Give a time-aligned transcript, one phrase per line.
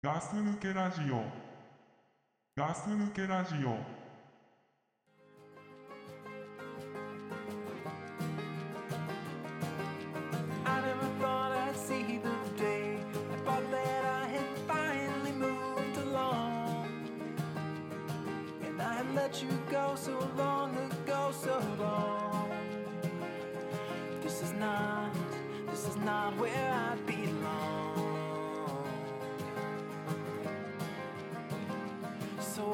[0.00, 1.24] ガス抜けラジオ。
[2.56, 3.98] ガス抜けラジオ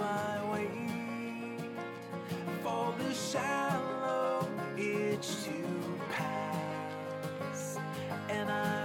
[0.00, 0.70] I wait
[2.62, 7.78] for the shallow itch to pass.
[8.28, 8.83] And I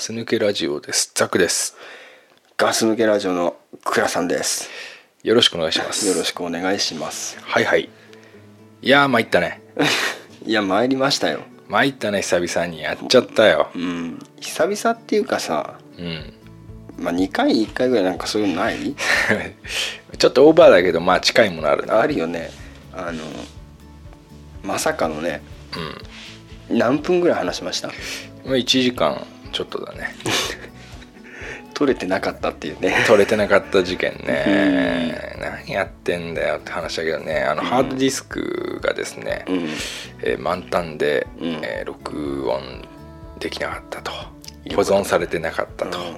[0.00, 1.12] ガス抜けラジオです。
[1.14, 1.76] ザクです。
[2.56, 4.70] ガス抜けラジオの倉さんです。
[5.22, 6.08] よろしくお願いします。
[6.08, 7.38] よろしくお願いします。
[7.42, 7.90] はいはい。
[8.80, 9.60] いやー参ったね。
[10.46, 11.40] いや、参りましたよ。
[11.68, 13.78] 参ったね、久々にやっちゃったよう。
[13.78, 14.18] ん。
[14.40, 16.32] 久々っていうかさ、うん。
[16.96, 18.94] まあ、2回に1回ぐらいなんかそういうのない？
[20.16, 22.00] ちょっとオーバーだけど、まあ近いものあるな。
[22.00, 22.50] あるよね。
[22.94, 23.22] あの、
[24.62, 25.42] まさかのね、
[26.70, 26.78] うん。
[26.78, 27.88] 何分ぐらい話しました？
[27.88, 27.92] も
[28.46, 30.14] う1時間ちょっとだね。
[31.74, 33.04] 取れてなかったっていうね。
[33.06, 35.38] 取れてなかった事件ね。
[35.40, 37.42] 何やってんだよって話だけどね。
[37.42, 39.68] あの、ハードディスクがですね、うん。
[40.22, 42.86] えー満タンで、うんえー録音
[43.38, 44.12] できなかったと。
[44.74, 45.98] 保存されてなかったと。
[45.98, 46.16] うん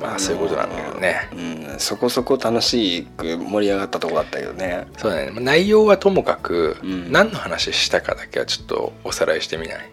[0.00, 1.28] まあそういうことなんだけどね。
[1.32, 1.36] う
[1.74, 4.86] ん、そこそこ楽しく盛り上がったとこだったけどね。
[4.96, 9.90] そうだねまあ内容はともかく、うん何の話したかだけはちょっとおさらいしてみない？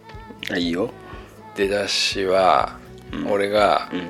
[0.52, 0.92] あいいよ。
[1.56, 2.78] 出だしは、
[3.12, 4.10] うん俺がうん。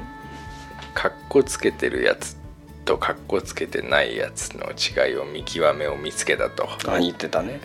[0.94, 2.38] カッコつけてるやつ
[2.86, 7.60] とカッコつけてないやつの違いを見極めを見つけたとあ、言ってたね。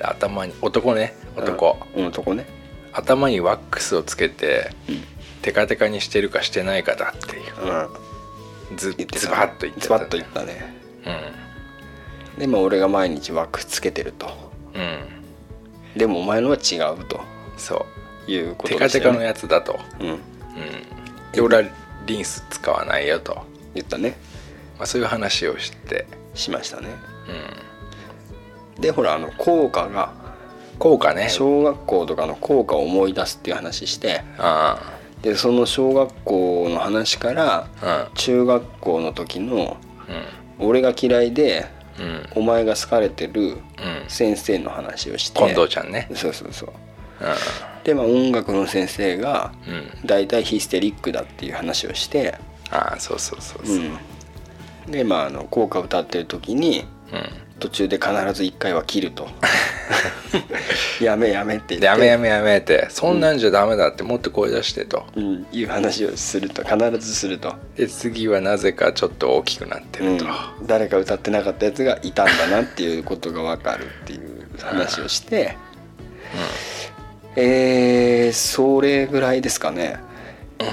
[0.00, 2.06] 頭に男ね男、うん。
[2.06, 2.46] 男ね。
[2.92, 5.02] 頭にワックスをつけて、うん
[5.42, 7.92] テカテカにしてるかしてないかだっていう
[8.70, 8.76] うん。
[8.76, 10.74] ずズバッと言っズバッと言ったね。
[12.36, 14.26] うでも俺が毎日ワックスつけてると。
[14.26, 14.30] ん
[14.78, 17.20] うんでもお前のは違うと
[17.56, 17.84] そう
[18.28, 18.88] いうこテとでね。
[18.88, 19.78] カテカのやつだと。
[20.00, 20.08] うん。
[20.08, 20.20] うん。
[21.32, 21.62] で俺は
[22.06, 23.38] リンス使わないよと、
[23.74, 24.16] 言ったね。
[24.78, 26.06] まあ、そういう話をして。
[26.36, 26.88] しましたね。
[28.76, 28.80] うん。
[28.80, 30.12] でほらあの効果が
[30.78, 31.28] 効果ね。
[31.30, 39.78] 小学校とかの効果を思い出すっていう話してあでその小学校の話からあ中学校の時の
[40.58, 40.66] うん。
[40.66, 41.66] 俺が嫌いで
[41.98, 42.04] うん。
[42.04, 43.58] うんお前が好かれてるうん。
[44.08, 45.38] 先生の話をして。
[45.38, 46.08] 近藤ちゃんね。
[46.14, 46.68] そうそうそう。
[46.68, 46.72] う
[47.86, 49.74] でまあ音楽の先生がんう
[50.04, 50.06] ん。
[50.06, 52.36] 大体ヒステリックだっていう話をして、
[52.70, 57.46] ああそうそうそううそう、ん、でまああの効果歌ってる時にうん。
[57.58, 59.28] 途中で必ず1回は切ると。
[61.00, 61.86] やめやめって言って。
[61.86, 62.88] やめやめやめって。
[62.90, 65.06] そんなんじゃダメだってもっと声出してと。
[65.16, 66.62] うん、いう話をすると。
[66.64, 70.18] 必ずすると、で次はなぜかちょっと大きくなってうん。
[70.18, 70.26] ると、、
[70.66, 75.56] 誰か歌ってなかったやつがいたんだなっていうことが分かるっていう話をして、
[77.36, 79.98] えー、それぐらいですかね。
[80.58, 80.66] うん、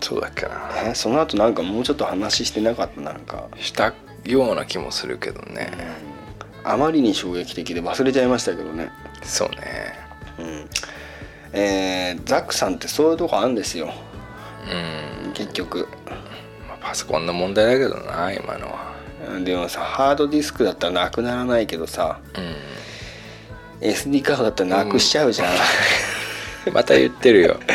[0.00, 0.70] そうだっけな。
[0.86, 3.48] えーその後なんかもうちょっと話してなかったなんか。
[3.60, 3.92] した
[4.24, 5.70] ような気もするけどね、
[6.64, 8.90] あまりに衝撃的で忘れちゃいましたけどね。
[9.22, 9.56] そうね。
[10.38, 10.68] うん。
[11.52, 13.92] えー、ザックさんってそういうとこあるんですよ。
[15.26, 15.88] うん、結局。
[16.66, 18.94] まあ、パソコンの問題だけどな今のは。
[19.28, 22.18] うんでもさハードディスクだったらなくならないけどさ。
[22.34, 22.40] う
[23.84, 26.72] SD カードだったらなくしちゃうじゃん、ん。
[26.72, 27.60] また言ってるよ。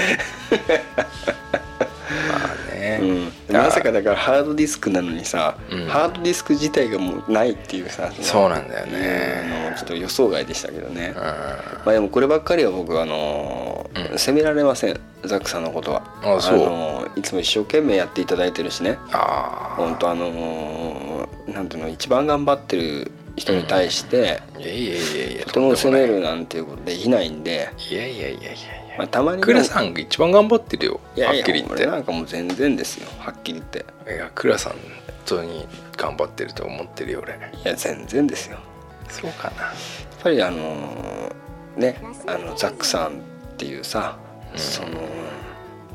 [2.27, 2.35] ま
[2.71, 5.85] あね、うん、まさかだからハードディスクなのにさ、うん。
[5.85, 11.21] ハードディスク自体がもうないっていうさそうなんだよあねのちょっと予想外でしたけどね、うん。
[11.21, 14.17] まあでもこればっかりは僕あの、うん。
[14.17, 14.99] 責められません。
[15.25, 16.01] ザックさんのことは。
[16.23, 16.57] あそう。
[16.57, 18.97] のいつも一生懸命やっていただいてるしね。
[19.11, 28.55] あ本当あのなんていうの一番頑張ってる人に対して、あいやいやいやいやとても責めるなんていうことできないんで、いいやいやいやいやい
[28.97, 31.83] まあ、たまにやクラさんが一番頑張ってるよはっきり言って。
[31.83, 33.85] 俺なんかもう全然ですよはっきり言って。
[34.13, 34.81] いやクラさん本
[35.25, 37.33] 当に頑張ってると思ってるよ俺。
[37.33, 38.59] いや全然ですよ。
[39.07, 39.63] そうかな。
[39.63, 39.75] やっ
[40.21, 41.31] ぱりあの
[41.77, 43.11] ねあのザックさんっ
[43.57, 44.17] ていうさ、
[44.55, 44.89] その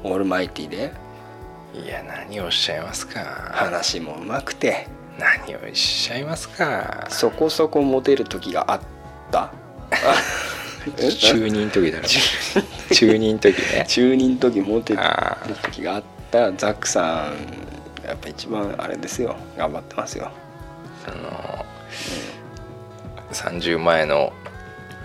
[0.03, 0.93] オールマイティで
[1.75, 3.21] いや何をおっしゃいますか。
[3.53, 4.87] 話もうまくて
[5.19, 7.07] 何をおっしゃいますか？
[7.11, 8.81] そこそこモテる時があっ
[9.31, 9.53] た？
[11.19, 12.05] 中二の時だろ。
[12.95, 13.33] 中二。
[13.33, 13.85] の時ね。
[13.89, 16.53] 中二の時モテるあ時があった。
[16.53, 19.37] ザックさんやっぱ一番あれですよ。
[19.57, 20.31] 頑張ってますよ。
[21.07, 21.65] あの
[23.33, 24.33] 30前の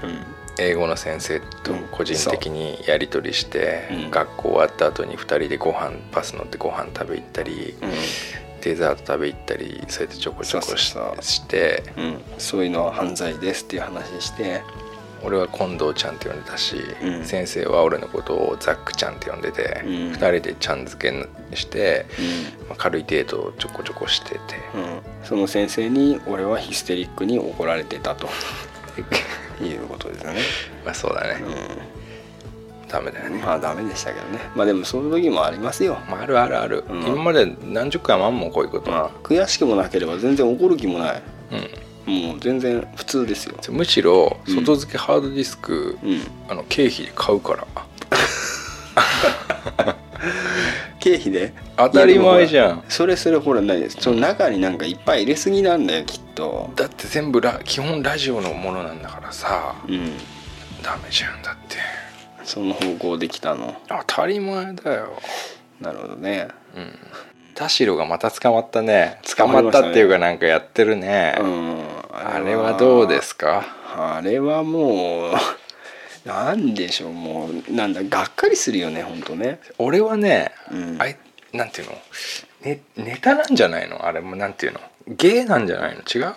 [0.04, 0.26] うん。
[0.62, 3.94] 英語の先生と個人的にやり取りして、う。
[4.08, 4.12] ん。
[4.12, 7.78] 学校終わった後に2人でご飯パス乗ってご飯食べ行ったり、
[8.62, 14.62] デザート食べ行ったりそうやってちょこちょこしてうんうん、そういうのは犯罪ですっていう話して
[15.24, 17.26] 俺は近藤ちゃんって呼んでたし、うん。
[17.26, 19.90] 先生は俺のことをザックちゃんって呼んでて、うん。
[20.12, 22.06] 2人でちゃん付けして、
[22.64, 24.40] うまあ軽いデートをちょこちょこしてて、
[25.24, 28.30] その先生に俺はヒステリックに怒られてたと。
[29.62, 30.40] いうことですよね、
[30.86, 31.44] まあそうだね、
[32.90, 34.40] ダメだようん、ね、まあダメでしたけどね。
[34.56, 36.00] まあでもそういう時もありますよ。
[36.10, 37.04] まあ、あるあるある、うん。
[37.04, 41.24] 今まで何十回もあんもんこういうこと、まあ悔しくもなければ全然怒る気もない。
[42.08, 42.14] うん。
[42.30, 43.56] もう全然普通ですよ。
[43.70, 44.56] むしろうん。
[44.56, 46.22] 外付けハードディスク、うん。
[46.50, 47.68] あの経費で買うから。
[51.00, 51.54] 経費で？
[51.78, 52.84] 当たり前じゃん。
[52.90, 53.98] それそれほらないです。
[54.02, 56.72] その中になんかいっぱい入れすぎなんだよきっと。
[56.76, 59.76] だって全部ラ基本ラジオのものなんだからさ。
[59.88, 60.12] うん。
[60.82, 61.76] ダメじゃんだって
[62.50, 63.76] その方向できたの。
[63.88, 65.20] 当たり前だよ。
[65.80, 66.48] なるほどね。
[67.54, 69.20] 田代がまた捕まったね。
[69.36, 71.84] 捕まったっていうかなんかやってるね、うん。
[72.12, 73.66] あれはどうですか？
[73.96, 75.34] あれはもう
[76.28, 79.60] なんでしょうもうなんだがっかりするよね本当ね。
[79.78, 80.98] 俺はね、うん。
[81.00, 81.18] あい
[81.54, 81.98] なんていうの？
[82.62, 84.06] ねネタなんじゃないの？
[84.06, 84.80] あれもなんていうの？
[85.08, 86.02] 芸なんじゃないの？
[86.02, 86.34] 違う？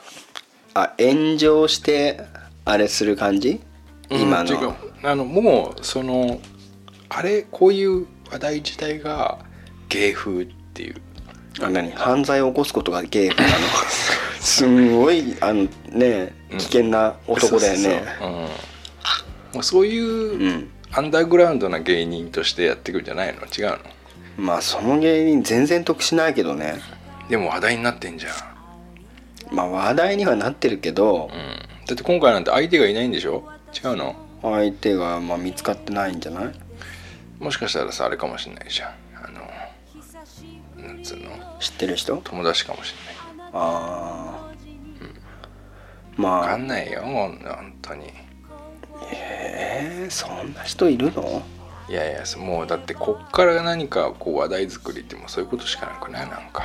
[0.75, 2.21] あ炎上して
[2.67, 3.61] あれする感じ？
[4.21, 6.41] 今うん違うのあのもうその
[7.09, 9.39] あれこういう話題自体が
[9.89, 10.97] 芸風っていう。
[11.61, 13.57] あ何犯罪を起こすことが芸風なの
[14.41, 16.59] すんごいあのねうん。
[16.59, 18.03] 危険な男だよね。
[19.53, 20.05] もうそういう、
[20.39, 20.71] うん。
[20.93, 23.41] アンダーグラウンドな芸人としてやっていくんじゃないの？
[23.43, 23.79] 違うの？
[24.39, 26.77] まあその芸人全然得しないけどね。
[27.29, 31.31] でも話題になってんじゃん、まあ話題にはなってるけど。
[31.33, 33.47] うん、だって今回なんて相手がいないんでしょ？
[33.75, 34.17] 違うの？
[34.43, 36.55] 相手がまあ見つかってないんじゃない？
[37.39, 38.91] もしかしたらさあれかもしれないじゃん。
[39.25, 39.29] あ
[40.83, 41.31] のなんつうの？
[41.61, 42.17] 知ってる人？
[42.17, 42.95] 友達かもし
[43.39, 43.53] れない。
[43.55, 44.55] ああ、
[46.17, 46.47] 分まあ。
[46.47, 47.39] かんないよ本
[47.83, 48.13] 当に。
[49.13, 51.43] えー、そんな人いるの？
[51.89, 56.31] いやいやもうだってこっから何かこう話題作りってもうそういうことしかなくない？
[56.31, 56.65] なんか。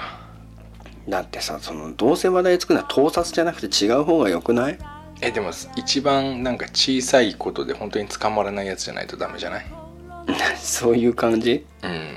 [1.10, 4.78] だってさそのどうせ話題作るのは盗撮じゃなくて違う方がよくない？
[5.22, 9.66] えでも一番なんか小さいことで本当に捕まらないやつじゃないとダメじゃない？
[10.58, 11.66] そういう感じ？
[11.84, 12.08] うん。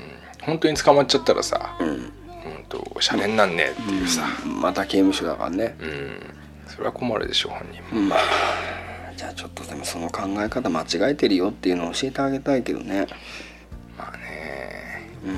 [0.41, 1.87] 本当に捕まっちゃったらさうん。
[1.87, 2.11] うん
[2.69, 4.25] とシャレになんねえっていうさ。
[4.45, 5.75] また刑務所だからね。
[5.79, 6.19] うん。
[6.67, 8.01] それは困るでしょ本人も。
[8.09, 8.19] まあ
[9.17, 13.07] じゃあちょっとでもその考え方間違えてるよっていうのを教えてあげたいけどね。
[13.97, 15.09] まあね。
[15.25, 15.35] うん。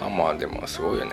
[0.00, 1.12] まあまあでもすごいよね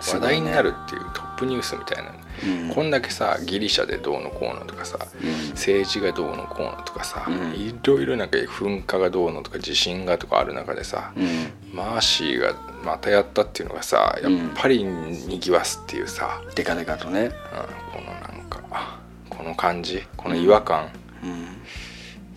[0.00, 2.74] 話題になるっていうトップニュースみたいな、うん。
[2.74, 5.50] こんだけさギリシャでどうのこうのとかさ、うん。
[5.50, 7.52] 政治がどうのこうのとかさ、うん。
[7.54, 11.52] いろいろなんか噴火がどうのとか地震がとかある中でさ、うん。
[11.74, 12.54] マーシーが
[12.84, 17.20] またやったっていうのがさやっぱりにぎわすっていうさ、デカデカとね。
[17.22, 20.88] うんこのなんかこの感じこの違和感、
[21.22, 21.46] うん。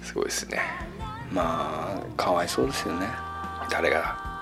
[0.01, 0.59] すごいですね。
[1.31, 3.07] まあかわいそうですよね。
[3.69, 4.32] 誰が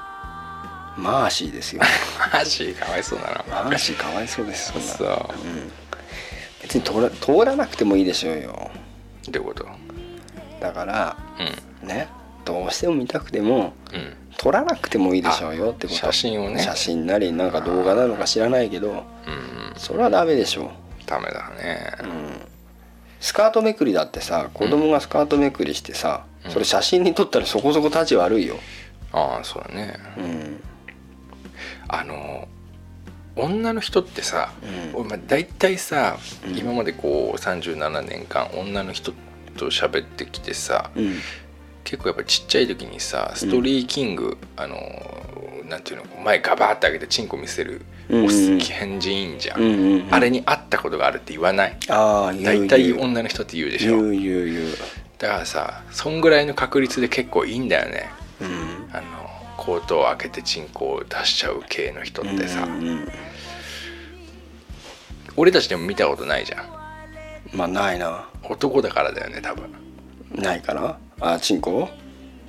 [0.97, 1.81] マーシーですよ。
[2.19, 3.63] マーシーかわいそうだな。
[3.63, 5.07] マーシーかわいそうですそう。
[5.07, 5.71] うん。
[6.61, 8.71] 別に通ら通らなくてもいいでしょうよ。
[9.29, 9.65] どういうこと？
[10.59, 11.17] だから
[11.83, 12.07] うね
[12.45, 13.73] どうしても見たくてもんうん。
[14.37, 15.99] 撮らなくてもいいでしょうよってこと。
[15.99, 16.61] 写真をね。
[16.61, 19.03] 写真なりなんか動画なのか知らないけどうんうん。
[19.77, 20.71] それはダメでしょ
[21.05, 21.93] ダメだね。
[22.01, 22.11] う、うん、
[23.19, 26.51] スカートめくりだってさ子供がスカートめくりしてさ、うん。
[26.51, 28.57] それ写真に撮ったらそこそこ立ち悪いよ。
[29.13, 29.95] ああそうだね。
[30.17, 30.63] うん
[31.93, 32.47] あの
[33.35, 34.51] 女の人ってさ、
[34.95, 35.27] うん。
[35.27, 36.17] 大体さ、
[36.47, 36.57] うん。
[36.57, 39.13] 今までこう37年間女の人
[39.57, 41.15] と喋ってきてさ、うん。
[41.83, 44.77] 結構やっぱちっちゃい時にさストリーキング、あの
[45.67, 50.13] なんていうの前ガバーって上げてチンコ見せるうんオス変人じゃん、うんうんうん。
[50.13, 51.77] あれに会ったことがあるって言わない？
[51.89, 54.01] 大体女の人って言うでしょ。
[54.01, 54.67] 言う言う言う。
[55.17, 58.09] だからさそんぐらいの確率で結構いいんだよね。
[58.41, 58.89] うん。
[58.93, 59.20] あの
[59.63, 63.07] コートを開けてチンコを出しちゃう系の人ってさ、うんうん
[65.37, 67.57] 俺たちでも見たことないじゃん。
[67.57, 68.27] まあないな。
[68.49, 69.73] 男だからだよね多分。
[70.35, 70.97] ないかな。
[71.21, 71.87] あチンコ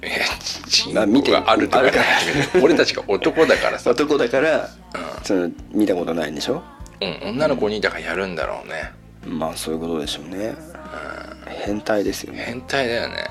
[0.03, 0.11] いや
[0.69, 1.85] チンコがあるとか
[2.61, 4.69] 俺たちが男だからさ、男だから
[5.23, 6.61] その見たことないんでしょ？
[7.01, 8.93] うん、女の子にだからやるんだろうね。
[9.25, 10.55] まあそういうことでしょうね。
[11.65, 12.43] 変態ですよね。
[12.47, 13.15] 変態だよね。
[13.15, 13.25] で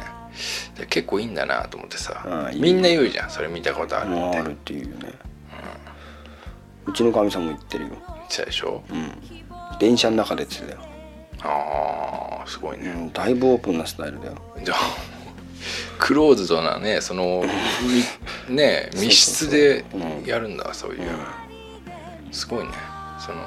[0.89, 2.23] 結構いいんだなと思ってさ。
[2.25, 3.29] ああいいみんな言うじゃん。
[3.29, 4.38] それ見たことあるって。
[4.38, 5.13] あるっていうよね。
[6.85, 7.89] うちのかみさんも言ってるよ。
[7.89, 9.11] 言ってたでしょ、うん。
[9.79, 10.88] 電車の中でって言ってたよ。
[11.43, 14.35] ああすごいね、うんだいぶオープンなスタイルだよ。
[14.63, 14.77] じゃあ
[16.00, 17.43] クローズドなねその
[18.47, 20.25] みね 密室でうん。
[20.25, 21.01] やるんだそういう、
[22.31, 22.71] すごいね。
[23.19, 23.38] その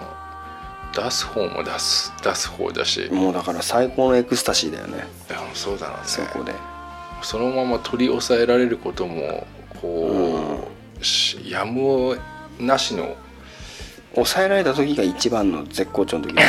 [0.94, 4.98] 出す方も出す出す方だし、いもうだから最高のエクスタシーだよね。
[5.28, 6.02] やそうだろうね。
[6.04, 6.52] そこで
[7.24, 9.46] そのまま取り押さえられることも
[9.80, 10.68] こ
[11.00, 12.16] う、しやむを
[12.60, 13.16] なしの
[14.14, 16.34] 抑えられた時が一番の絶好調の時。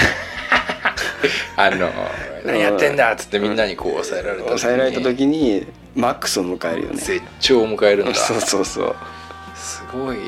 [1.58, 1.89] あの
[2.46, 5.65] 何やってんだっつってみんなにこう抑えられた時に抑えられた時に
[5.96, 6.98] マックスを迎えるよね。
[6.98, 8.13] 絶頂を迎えるんだ。
[8.13, 8.96] そうそうそう。
[9.55, 10.22] すごいね、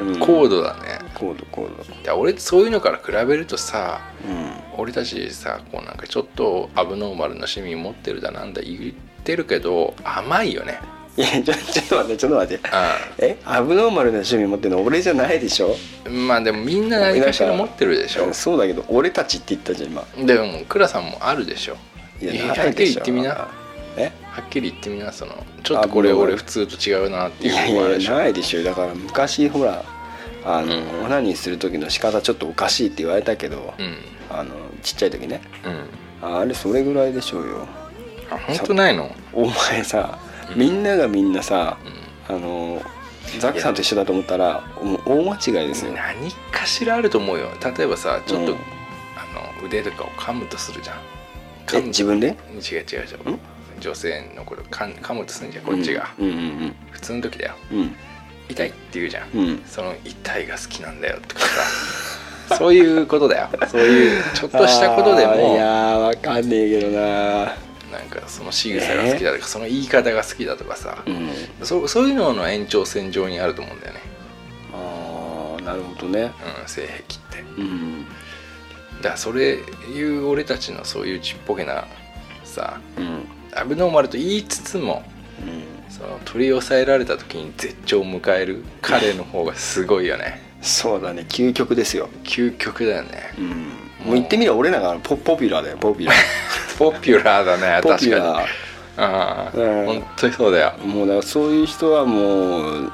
[0.00, 0.18] うん。
[0.18, 0.98] 高度だね。
[1.14, 4.52] コードコードいや俺そういうのから比べるとさうん。
[4.78, 10.80] 俺たちさこうなんかちょっとアブノーマルな趣味持ってるだなんだ言ってるけど甘いよね。
[11.16, 12.68] いやちょちょっと待ってちょっと待って。
[12.68, 12.70] う
[13.18, 15.76] えアブノーマルな趣味持ってるの俺じゃないでしょ？
[16.08, 18.32] んまあでもみんな何かしら持ってるでしょ。
[18.32, 20.04] そうだけど俺たちって言ったじゃん今。
[20.26, 21.76] でも倉さんもあるでしょ。
[22.20, 23.30] いやはっきり言ってみな。
[23.30, 23.48] は
[23.96, 24.10] え？
[24.40, 28.62] っきり言ってみなそのちょっとこれ俺普通と違うなっていういやいやいやのもあるでしょないでしょ。
[28.62, 29.84] だから昔ほら
[30.44, 33.96] あの、オナニーする時の仕方ちょっとおかしいって言われたけど、うん。
[34.28, 34.50] あの
[34.82, 35.40] ちっちゃい時ね。
[36.22, 36.34] うん。
[36.34, 37.68] あれそれぐらいでしょうよ
[38.34, 39.14] あ本当ないの？
[39.32, 40.18] お前さ
[40.54, 41.78] みんながみんなさ、
[42.28, 42.82] あの
[43.38, 47.48] ザックさんと一緒だと思ったらもう大間違いですよ、何かしらあると思うよ。
[47.76, 48.58] 例えばさちょっと、うん。
[49.16, 50.96] あの腕とかを噛むとするじゃん。
[50.96, 51.00] え
[51.66, 52.28] 噛む自分で？
[52.28, 52.98] 違う違う
[53.30, 53.38] 違う。
[53.80, 56.26] 女性のこと噛ん噛むとするんじゃんこっちが、うん。
[56.26, 57.54] うん普通の時だよ。
[57.72, 57.94] うん。
[58.48, 59.40] 痛いって言うじゃん、うん。
[59.40, 62.56] うんその痛いが好きなんだよとかさ。
[62.58, 63.48] そういうことだよ。
[63.68, 67.54] そういうちょっとしたことで あーいもやーわかんねえけどな
[67.92, 71.30] なんかその仕草が好きだとか、その言い方が好きだとかさ、うん。
[71.62, 74.00] そそういうのの延長線上にあると思うんだよね、
[74.72, 76.32] ああなるほどね。
[76.62, 77.40] うん、性癖って。
[77.58, 78.04] うん。
[78.96, 81.86] だからそれいう俺たちのそういうちっぽけな
[82.44, 83.24] さうん。
[83.54, 85.04] アブノーマルと言いつつも
[85.40, 85.92] うん。
[85.92, 90.40] その取り押さえられた時に絶頂を迎える彼の方がすごいよね。
[90.62, 91.26] そうだね。
[91.28, 92.08] 究極ですよ。
[92.24, 93.34] 究極だよね。
[93.38, 96.12] うんもう言ってみれば俺らがポポピュラーだよポピュラ
[96.78, 98.46] ポピュラーだね確かュラー。
[98.96, 99.86] ああ、うん。
[99.86, 102.92] 本当にそうだよ、もうだからそういう人はもううん。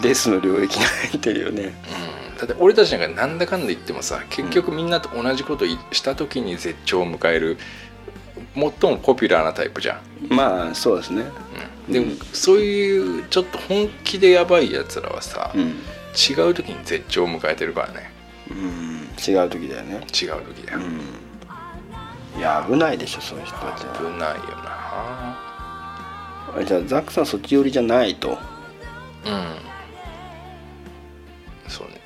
[0.00, 1.74] デスの領域に入ってるよね。
[2.32, 7.58] うん、だって俺たちなんかなんだかんだ言ってもさ結局みんなと同じことした時に絶頂を迎える
[8.54, 11.24] 最もポピュラーなタイプじゃん、まあそうですね。
[11.88, 18.11] うん、でも、そういうちょっと本気でやばいやつらはさ、うん、違う時に絶頂を迎えてるからね
[18.54, 19.94] うん、違う時だよね。
[19.96, 20.02] 違う
[20.44, 22.38] 時だよ、うん。
[22.38, 24.70] いや危ないでしょそういう人たち危ないよな。
[26.54, 28.30] はじゃあザックさんそっち寄りじゃないと。
[28.30, 28.38] うん。
[31.68, 32.00] そうね。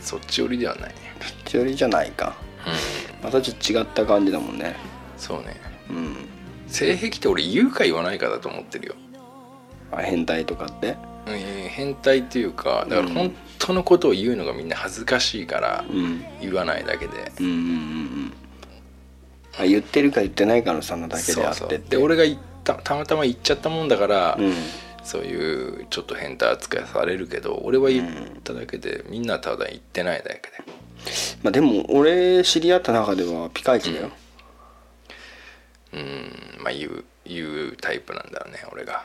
[0.00, 0.88] そっち寄りではない。
[0.88, 2.34] ねそっち寄りじゃないか。
[2.66, 2.70] う
[3.20, 3.24] ん。
[3.24, 4.76] またちょっと違った感じだもんね。
[5.16, 5.60] そうね。
[5.90, 6.16] うん。
[6.66, 8.94] 性癖って俺言うか言わないかだと思ってるよ。
[9.92, 10.96] あ変態とかって？
[11.26, 13.32] うん変態っていうかだからうん本
[13.64, 16.24] 当のことを言うのがみんな恥ずかしいからうん。
[16.40, 18.32] 言わないだけで、うんうんうん
[19.64, 24.52] う言ってるか言ってないかの差なだけであってで俺が言ったたまたま言っちゃったもんだから、うん。
[25.04, 30.42] そういうちょっと変態扱いされるけど俺は言っただけで、みんなはただ言ってないだけで。
[31.42, 34.10] まあでも俺知り合った中ではピカイチだよ、
[35.92, 36.32] うん。
[36.62, 39.04] まあ言う言うタイプなんだよね俺が。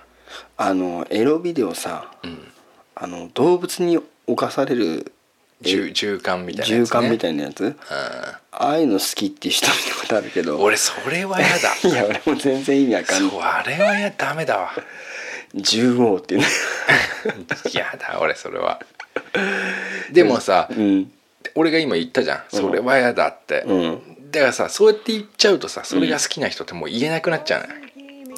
[0.55, 2.47] あのエロビデオさうん。
[2.95, 5.11] あの動物に侵される
[5.61, 7.63] 銃銃艦みたいなやつ、ね、銃艦みたいなやつ？
[7.63, 7.75] うん。
[7.79, 10.59] ああいうの好きっていう人見たことあるけど。
[10.59, 11.75] 俺それは嫌だ。
[11.83, 13.31] いや俺も全然意味わかんない。
[13.31, 14.71] そうあれはやダメだわ。
[15.55, 16.47] 銃王っていうね。
[17.73, 18.79] 嫌だ俺それは。
[20.11, 21.11] でもさ、うん。
[21.55, 22.43] 俺が今言ったじゃん。
[22.49, 24.01] それは嫌だって、うん。
[24.31, 27.69] だからさそうやって言っちゃうとさそれが好きな人ってもう言えなくなっちゃうね、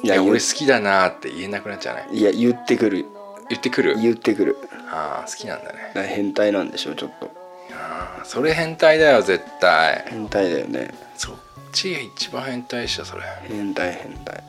[0.04, 3.04] いや俺好きだなって言えなくなっちゃうねいや言ってくる
[3.50, 3.96] 言ってくる？
[4.00, 4.56] 言ってくる。
[4.92, 5.92] ああ好きなんだね。
[5.94, 7.30] だ変態なんでしょちょっと。
[7.72, 10.04] ああそれ変態だよ絶対。
[10.08, 10.94] 変態だよね。
[11.16, 11.34] そっ
[11.72, 13.22] ちが一番変態っしょそれ。
[13.48, 14.42] 変態変態。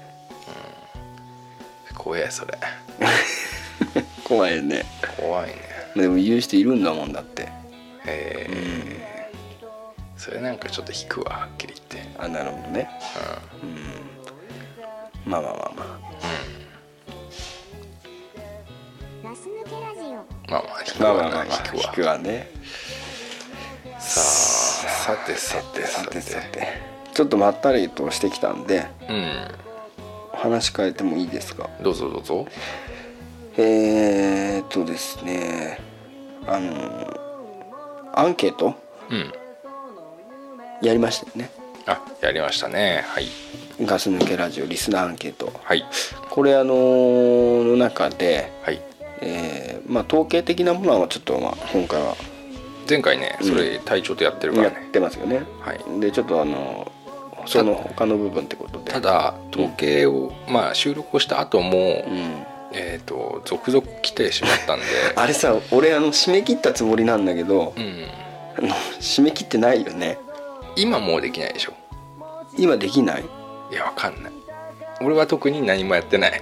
[1.95, 2.57] 怖えそれ。
[4.23, 4.85] 怖いよね。
[5.17, 5.55] 怖いね。
[5.95, 7.49] でも言う人いるんだもんだって。
[8.05, 8.47] え。
[8.49, 9.31] え
[10.17, 12.09] それなんかちょっと引くわはっきり言って。
[12.17, 12.89] あなるほどね。
[13.63, 15.31] うん。
[15.31, 16.30] まあまあまあまあ
[20.51, 21.55] まあまあ引くわまあまあまあまあ引な。
[21.87, 22.17] 引くわ。
[22.19, 22.49] ね。
[23.99, 24.23] さあ
[25.15, 26.67] さてさてさてさて。
[27.13, 29.47] ちょっとまったりとしてきたんでうん。
[30.33, 31.69] 話変えてもいいですか？
[31.81, 32.47] どうぞどうぞ。
[33.57, 35.79] えー、っとですね
[36.47, 37.13] あの
[38.13, 38.75] アンケート？
[39.09, 39.31] うん。
[40.81, 41.49] やりましたよね。
[41.85, 43.05] あやりましたね。
[43.07, 43.27] はい。
[43.83, 45.53] ガス抜けラジオリスナーアンケート。
[45.63, 45.85] はい。
[46.29, 46.73] これあの
[47.63, 48.81] の中で、はい
[49.21, 52.15] えーまあ、統計的なものはちょっと、まあ、今回は
[52.89, 55.99] 前回ねそれ隊長とやってるかやらね、ってますよね、はい。
[55.99, 56.91] でちょっとあの
[57.45, 58.91] その他の部分ってことで。
[58.91, 62.45] ただ統計を、まあ収録をした後も、うん。
[62.73, 64.85] えっ、と続々来てしまったんで。
[65.15, 68.05] あれさ俺あの締め切ったつもりなんだけど、うん。
[68.57, 68.67] あの
[68.99, 70.17] 締め切ってないよね。
[70.75, 71.73] 今もうできないでしょ。
[72.57, 73.23] 今できない？
[73.71, 74.31] いやわかんない
[75.03, 76.39] 俺は特に何もやってない。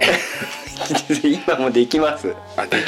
[1.46, 2.34] 今もできます。
[2.56, 2.78] あで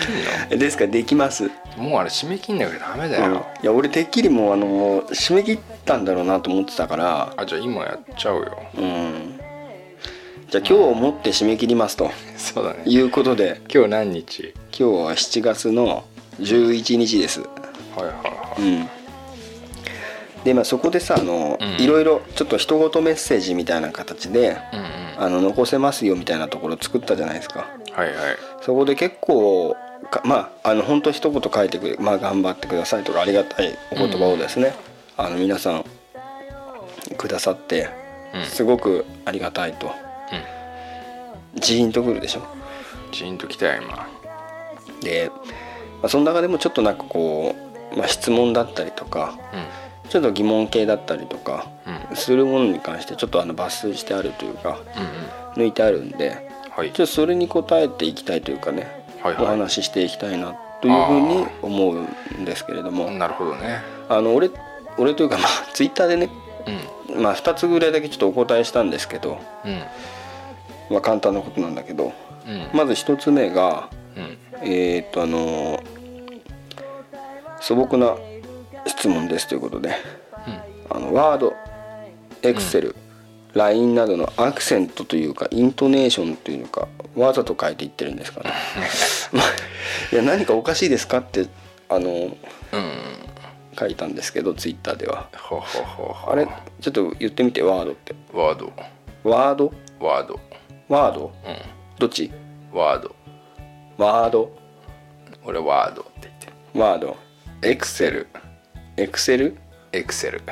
[0.50, 0.84] きんですか？
[0.84, 3.34] らできます、のもうあれ締め切んなきゃダメだうん。
[3.34, 7.32] よ、いや俺てっきりもうあの締め切ったんだろうなと思ってたから。
[7.36, 8.62] あじゃあ今やっちゃうよ。
[8.76, 9.38] うん。
[10.50, 12.10] じゃあ今日をもって締め切りますと。
[12.36, 12.82] そうだね。
[12.86, 13.60] いうことで。
[13.72, 14.54] 今日何日？
[14.76, 16.04] 今日は7月の
[16.40, 17.40] 11日です。
[17.40, 17.46] は
[18.00, 18.88] いはいはうん
[20.44, 21.82] でまあそこでさあの、うん。
[21.82, 24.56] いろいろちょっと一言メッセージみたいな形でいうんうん。
[25.18, 27.66] あの残せますよみたいなところ作ったじゃないですか。
[27.92, 28.14] はいはい。
[28.62, 29.76] そこで結構
[30.10, 34.74] かまああの本当一言書いてくれ、まあ、頑張ってくださいとかありがたいお言葉をですね、
[35.16, 35.84] あの皆さん
[37.16, 37.88] くださって
[38.34, 38.44] うん。
[38.44, 39.92] すごくありがたいと、
[41.56, 42.42] ジーンとくるでしょ。
[43.12, 44.08] ジーンときたよ今。
[45.02, 45.30] で、
[46.00, 47.54] まあ、その中でもちょっとなんかこ
[47.92, 49.56] う、まあ、質問だったりとかう
[50.08, 51.66] ちょっと疑問系だったりとか
[52.14, 54.78] するものに関してちょっとあの抜粋してあるというか
[55.56, 56.92] 抜いてあるんではい。
[56.92, 58.86] ちょっとそれに答えていきたいというかね、
[59.22, 59.44] はいはい。
[59.44, 62.02] お話ししていきたいなというふうに思う
[62.34, 63.10] んですけれども。
[63.10, 63.82] なるほどね。
[64.08, 64.50] あの俺
[64.98, 66.30] 俺というかまあツイッターでね、
[67.10, 67.22] うん。
[67.22, 69.82] まあ、2つぐらいだけちょっとお答えしたんですけど、うん。
[70.90, 72.12] まあ、簡単なことなんだけど
[72.46, 72.70] うん。
[72.76, 74.38] まず1つ目がうん。
[74.62, 75.82] えーっとあの
[77.60, 78.16] 素朴な
[78.86, 79.94] 質問ですということで
[80.90, 81.54] あのワード
[82.42, 82.96] エクセル、
[83.54, 88.50] LINE などのアクセントというかイントネーションというかわざと変えていってるんですかね。
[89.32, 89.44] まあ
[90.12, 91.46] いや何かおかしいですかって
[91.88, 92.36] あのうん。
[93.74, 95.30] 書いたんですけどツイッターでは。
[96.28, 96.46] あれ
[96.82, 98.14] ちょっと言ってみてワードって。
[98.30, 98.70] ワード。
[99.24, 99.72] ワード？
[99.98, 100.40] ワード。
[100.88, 101.24] ワード？
[101.26, 101.30] う
[101.98, 102.26] どっち？
[102.26, 102.32] ん
[102.76, 103.16] ワード。
[103.96, 104.54] ワード？
[105.42, 106.52] 俺ワードって言ってる。
[106.82, 107.16] ワード。
[107.62, 108.26] エクセル
[108.96, 109.56] エクセル
[109.92, 110.42] エクセル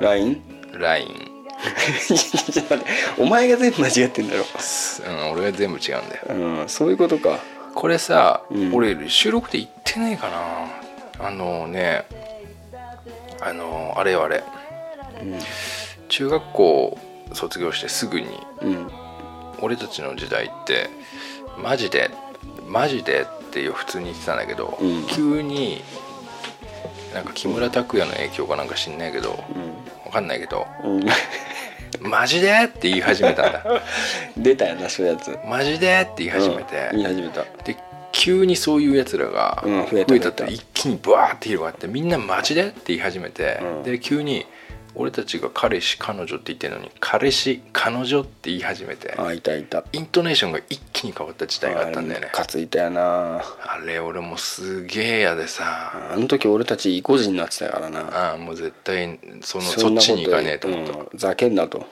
[0.00, 0.42] LINE?
[0.72, 1.08] LINE.
[2.08, 2.84] ちょっと待って
[3.18, 4.40] お前が全部間違ってんだろ。
[4.40, 6.24] うん俺が全部違うんだよ。
[6.28, 7.38] うんそういうことか。
[7.74, 8.74] これさ、うん。
[8.74, 11.26] 俺収録で言ってないかな。
[11.26, 12.04] あのね
[13.40, 14.42] あのあれよあれ、
[16.08, 16.98] 中学校
[17.32, 18.28] 卒業してすぐに
[18.62, 18.90] うん。
[19.60, 20.90] 俺たちの時代って
[21.62, 22.10] マジで
[22.66, 25.06] マジでっていう普通に言ってたんだけど、うん。
[25.06, 25.82] 急に
[27.12, 29.30] なんか木村拓哉の影響かなんか知んないけど、
[30.04, 31.06] わかんないけどうん、うん、
[32.00, 33.64] 「マジで?」って言い始めたんだ。
[34.36, 36.96] 出たよなそういうやつ「マジで?」って言い始めて、うん。
[36.98, 37.44] 言い始めた。
[37.64, 37.76] で
[38.12, 40.28] 急にそういうやつらがうん増えた増えた。
[40.28, 43.82] って増えた一気にバーって広がってみんなマジでって言い始めて、うん。
[43.82, 44.46] で急に
[44.94, 49.84] 俺たちが彼氏彼女って言ってるのに彼氏彼女って言い始めてあいたいた。
[49.92, 52.30] イントネーションが一気に変わった時代があったんだよね。
[52.32, 53.38] かついたよな。
[53.38, 56.10] あれ俺もすげえ嫌でさ。
[56.12, 58.00] あの時俺たち意固地になってたからな。
[58.30, 61.86] ああもう絶対そのそっちに行かねえと思った、うんざけんなと。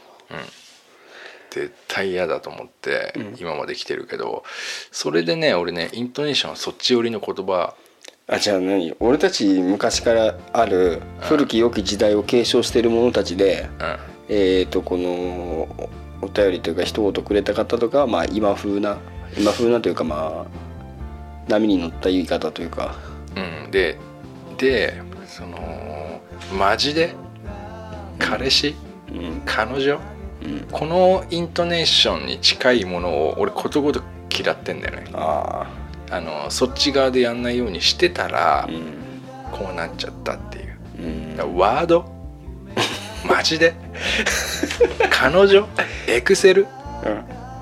[1.50, 4.44] 絶対嫌だと思って今まで来てるけど、
[4.92, 7.74] それでね俺ねイントネーションはそっち寄りの言葉
[8.32, 8.94] あじゃあ何？
[9.00, 13.96] 俺たち昔からある古き良き時代を継承している者たちで、うん。
[14.28, 15.68] えー、とこの
[16.22, 18.98] お便りというか一言くれた方とかはまあ今風な
[19.36, 22.94] 今風なというかまあ波に乗った言い方というか。
[23.36, 23.98] うん、で
[24.58, 26.20] でその
[26.56, 27.14] マジで？
[28.20, 28.76] 彼氏？
[29.08, 29.42] うん。
[29.44, 29.98] 彼女？
[30.44, 30.68] うん。
[30.70, 35.10] このイントネーションに近いものを俺ことごとく嫌ってんだよね。
[35.14, 35.79] ああ
[36.18, 39.10] のそっち側でやんないようにしてたらあうん。
[39.52, 40.76] こうなっちゃったっていう。
[40.98, 41.56] うん。
[41.56, 42.10] ワード？
[43.28, 43.74] マジで？
[45.10, 45.68] 彼女？
[46.08, 46.66] エクセル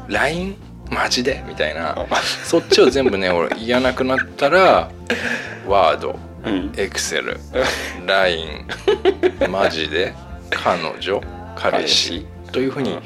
[0.08, 0.56] ？LINE
[0.90, 1.42] マジで？
[1.46, 1.96] みたいな。
[2.44, 4.90] そっちを全部ね俺言わなくなったら
[5.66, 6.18] ワード。
[6.44, 6.72] うん。
[6.76, 7.38] エクセル。
[8.06, 8.66] LINE
[9.50, 10.14] マジで？
[10.50, 11.20] 彼女？
[11.56, 12.26] 彼氏？
[12.52, 12.98] というふうに、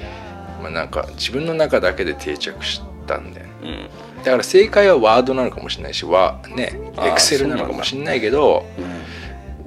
[0.63, 3.53] まあ、なんか自分の中だけで定着したんだよね。
[3.63, 3.89] うん
[4.25, 9.03] だから正解はワードなのかもしれないしわねエクセルなのかもしれないけどうん。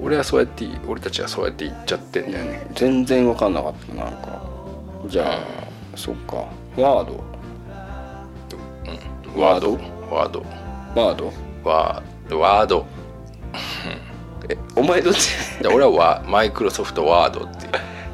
[0.06, 2.66] 俺はそうやって俺たちはそうやって言っちゃってんだよね。
[2.74, 4.42] 全然分かんなかったなんか。
[5.06, 5.38] じゃあ、
[5.96, 6.36] そっか。
[6.76, 7.24] ワード。
[9.34, 9.40] うん。
[9.40, 9.72] ワード？
[10.14, 10.44] ワード。
[10.94, 11.32] ワード？
[11.64, 12.86] ワードワード。
[14.76, 15.30] お前どっち？
[15.62, 17.68] で俺はワマイクロソフトワードってい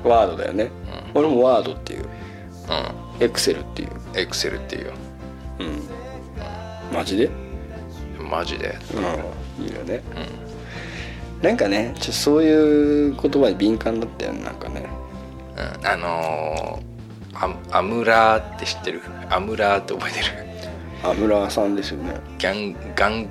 [0.05, 0.09] う。
[0.09, 0.70] ワードだよね、
[1.14, 2.05] 俺もワードっていう。
[2.05, 2.07] う
[3.18, 3.88] エクセルっていう。
[3.88, 4.88] んエクセルっていう。
[4.88, 5.02] うん
[6.92, 7.31] マジで？
[8.31, 8.76] マジで？
[8.94, 9.64] うん。
[9.66, 10.02] いいよね、
[11.42, 14.87] なんかねちょそういう言葉に敏感だったよねなんかね。
[15.57, 15.87] うん。
[15.87, 16.92] あのー
[17.35, 19.00] アアムラーって知ってる？
[19.31, 20.26] アムラーって覚えてる？
[21.02, 22.20] アムラーさんですよね。
[22.38, 23.28] ギャンガンん？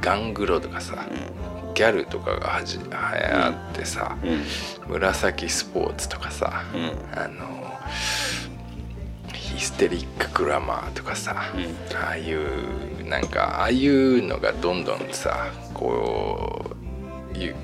[0.00, 1.06] ガングロとかさ、
[1.74, 4.92] ギャルとかがはじ流行ってさ、うん。
[4.92, 7.18] 紫スポーツとかさ、うん。
[7.18, 7.44] あの
[9.56, 11.96] ヒステリックグラマーとかさ、うん。
[11.96, 16.76] ああいうなんかああいうのがどんどんさこ
[17.34, 17.56] ういう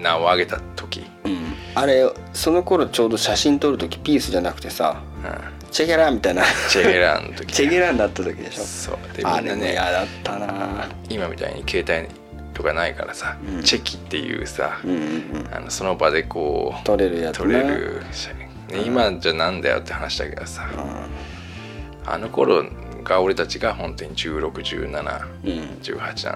[0.00, 1.54] 名を上げた時、うん。
[1.74, 6.44] あれその頃ちょうど写真撮る時ピースじゃなくてさうん、チェゲラみたいな。
[6.70, 8.62] チェゲラの時チェゲラになった時でしょ？
[8.62, 9.16] そう。
[9.16, 9.66] でみあれんなね。
[9.66, 10.88] も嫌だったな。
[11.08, 12.08] 今みたいに携帯
[12.54, 13.62] とかないからさ、うん。
[13.62, 14.98] チェキっていうさ、うんうんう
[15.42, 15.48] ん。
[15.52, 17.44] あのその場でこう撮れるやつな。
[17.44, 22.64] 撮れる写真、ね今じゃなんだよって話だけどさ、うあの頃
[23.04, 24.92] が俺たちが本当に161718んうん。
[24.92, 25.04] なん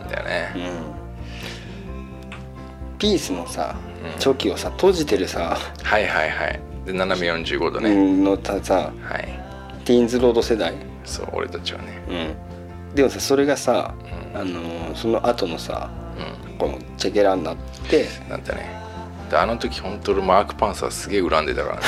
[0.09, 0.59] だよね、う
[2.95, 2.99] ん。
[2.99, 4.18] ピースのさうん。
[4.18, 6.61] チョキをさ閉じてるさ、はいはいはい。
[6.87, 9.29] で斜め45度ね、うんのたさはい。
[9.85, 10.75] ティーンズロード世代。
[11.05, 12.37] そう俺たちはね。
[12.90, 12.95] うん。
[12.95, 13.95] でもさそれがさ、
[14.35, 14.40] うん。
[14.40, 15.90] あのーその後のさ
[16.57, 17.57] うこのチェケラになっ
[17.88, 18.82] てんなんだね
[19.33, 21.81] であの時本当俺マーク・パンサーすげえ恨んでたか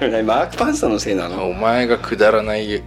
[0.00, 0.22] らね。
[0.26, 1.46] マーク・パンサーのせいなの？
[1.46, 2.82] お前がくだらない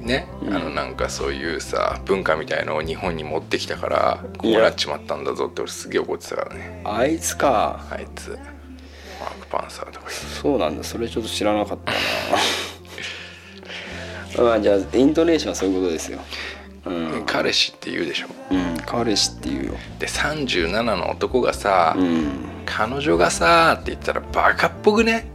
[0.00, 0.54] ね、うん。
[0.54, 6.80] あのなんかそういうさ文化みたいのを日本に持ってきたからこうなっちまったんだぞって俺すげえ怒ってたからね。
[6.84, 7.80] あいつか。
[7.90, 8.38] あいつ。
[9.20, 10.84] マーク・パンサーとかそうなんだ。
[10.84, 11.98] それちょっと知らなかったな。
[14.44, 16.20] まあじゃあイントネーションはそういうことですよ
[16.86, 18.26] う言う、ん、彼氏って言うでしょ？
[18.50, 19.74] うん、彼氏っていうよ。
[19.98, 22.30] で37の男がさ、うん。
[22.66, 25.28] 彼女がさって言ったらバカっぽくね？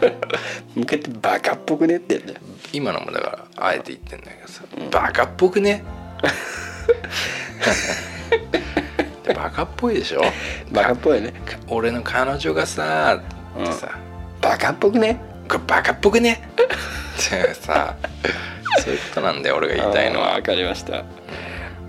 [0.74, 2.40] 向けてバカっぽくねって言って
[2.72, 5.84] 今のもだからあえて言ってんだけどさ、バカっぽくね？
[9.26, 10.22] でバカっぽいでしょ？
[10.72, 11.32] バカっぽいね。
[11.44, 13.20] か俺の彼女がさ
[13.58, 13.90] ってさ、
[14.40, 15.20] バカっぽくね？
[15.50, 16.40] これバカっぽくね？
[16.52, 17.96] ってさ
[18.84, 20.28] そういうことなんだよ俺が言いたいのは。
[20.28, 21.04] あーわかりました。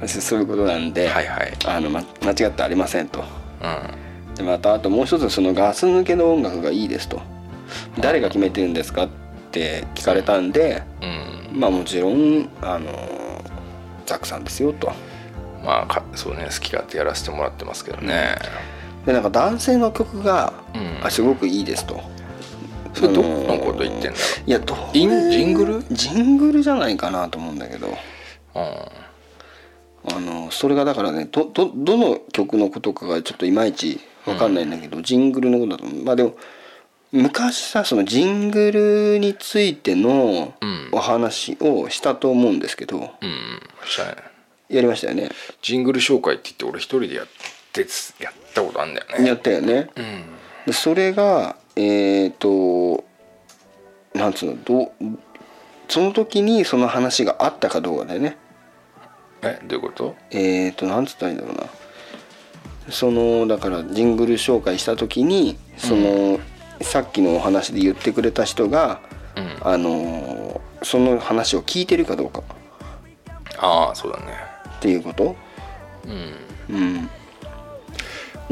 [0.08, 1.54] そういうことなんで、はいはい。
[1.68, 3.20] あの、ま、間違ってありませんと。
[3.20, 3.24] う
[4.36, 7.22] でまたあともう一つそのガス抜けの音楽がいいですと。
[8.00, 9.10] 誰が決めてるんですかっ
[9.52, 11.60] て聞かれたんでんうん。
[11.60, 12.90] まあもちろんあの
[14.08, 14.92] ザックさんですよと。
[15.64, 18.38] まあかそうね好き勝手やらせてもらってますけどね。
[19.06, 21.06] でなんか男性の曲が、うん。
[21.06, 22.02] あすごくいいですと
[22.94, 25.84] それどあのこと言ってんだろいやどうジングル？
[25.92, 27.88] ジングルじゃないかなと思うんだけど。
[27.88, 27.92] う
[28.54, 36.04] あのそれがだからねどどどの曲のことかがちょっといまいち分かんないんだけど、ジングルのことだと思う。
[36.04, 36.36] まあでも
[37.12, 40.82] 昔さそのジングルについてのうん。
[40.94, 43.10] お話をしたと思うんですけど、んうん。
[43.86, 44.16] したね。
[44.68, 45.30] やりましたよね。
[45.62, 47.28] ジングル紹介って言って俺一人でやっ
[47.72, 49.28] てつやったことあるんだよね。
[49.28, 49.90] やったよね。
[49.96, 50.24] うん。
[50.66, 53.04] でそれがえっ、と
[54.14, 54.92] なんつうのどう
[55.88, 58.38] その時にその話があったかどうかだよね。
[59.42, 60.16] えどういうこと？
[60.32, 61.64] えっ、となんつったらいいんだろうな。
[62.90, 66.40] そのだからジングル紹介した時にその、
[66.82, 69.02] さっきのお話で言ってくれた人が、
[69.36, 69.58] うん。
[69.62, 72.42] あのーその話を聞いてるかどうか。
[73.60, 74.34] ああそうだね。
[74.78, 75.36] っていうこと？
[76.06, 76.76] うん。
[76.76, 77.10] うん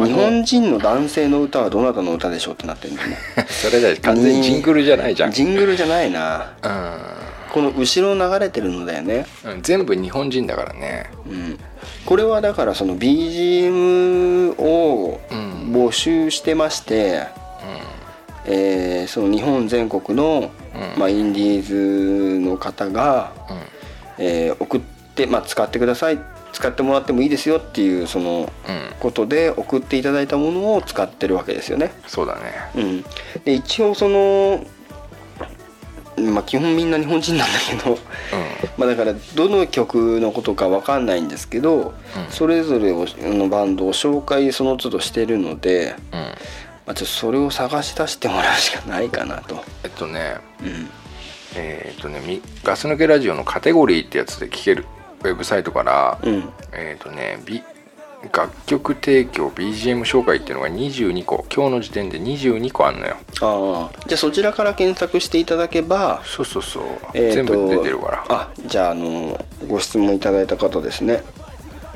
[0.05, 0.43] 日本。
[0.43, 3.17] 人の男性の歌はどなたの歌でしょうってなってるんだよね。
[3.49, 5.31] それじゃ完全にジングルじゃないじゃん。
[5.31, 6.53] ジングルじゃないな。
[6.63, 6.67] う
[7.51, 9.61] この後ろ流れてるのだよね、んうん。
[9.61, 11.09] 全部日本人だからね。
[11.27, 11.59] うん、
[12.05, 17.27] これはだからその BGM をうん募集してまして、
[18.45, 20.51] えーその日本全国の、
[20.95, 20.99] うん。
[20.99, 23.57] まあ、インディーズの方が、うん。
[24.19, 24.81] えー送っ
[25.15, 26.19] て、まあ、使ってください
[26.59, 28.89] 使ってもらってもいいですよっていうそのうん。
[28.99, 31.93] ことで送っていただいたものを使ってるわけですよね。
[32.05, 32.41] そうだね。
[32.75, 33.01] うん、
[33.45, 34.65] で一応その、
[36.33, 37.97] まあ、基本みんな日本人なんだけど、
[38.77, 41.93] まあ、だからどの曲のことかわかんないんですけど、うん。
[42.29, 46.19] それぞれをのバンドを紹介その都度してるので、うん。
[46.19, 49.63] うんまあ、ちょっとそれを探し出してもらうしかないかなと。
[49.83, 50.39] えっとね。
[50.61, 50.89] うん。
[51.55, 54.85] えっ、とねみガス抜けラジオのカテゴリーってやつで聴ける
[55.21, 56.49] ウェブサイトから、うん。
[56.71, 57.61] えっ、とね、ビ
[58.33, 63.15] 楽曲提供 BGM 紹介っていうのが22個今日の時点で22個あんのよ。
[63.41, 63.99] ああ。
[64.07, 68.25] じゃあそちらから検索していただけばそうそうそう、えーと全部出てるから。
[68.29, 71.23] あじゃああのご質問いただいた方ですね。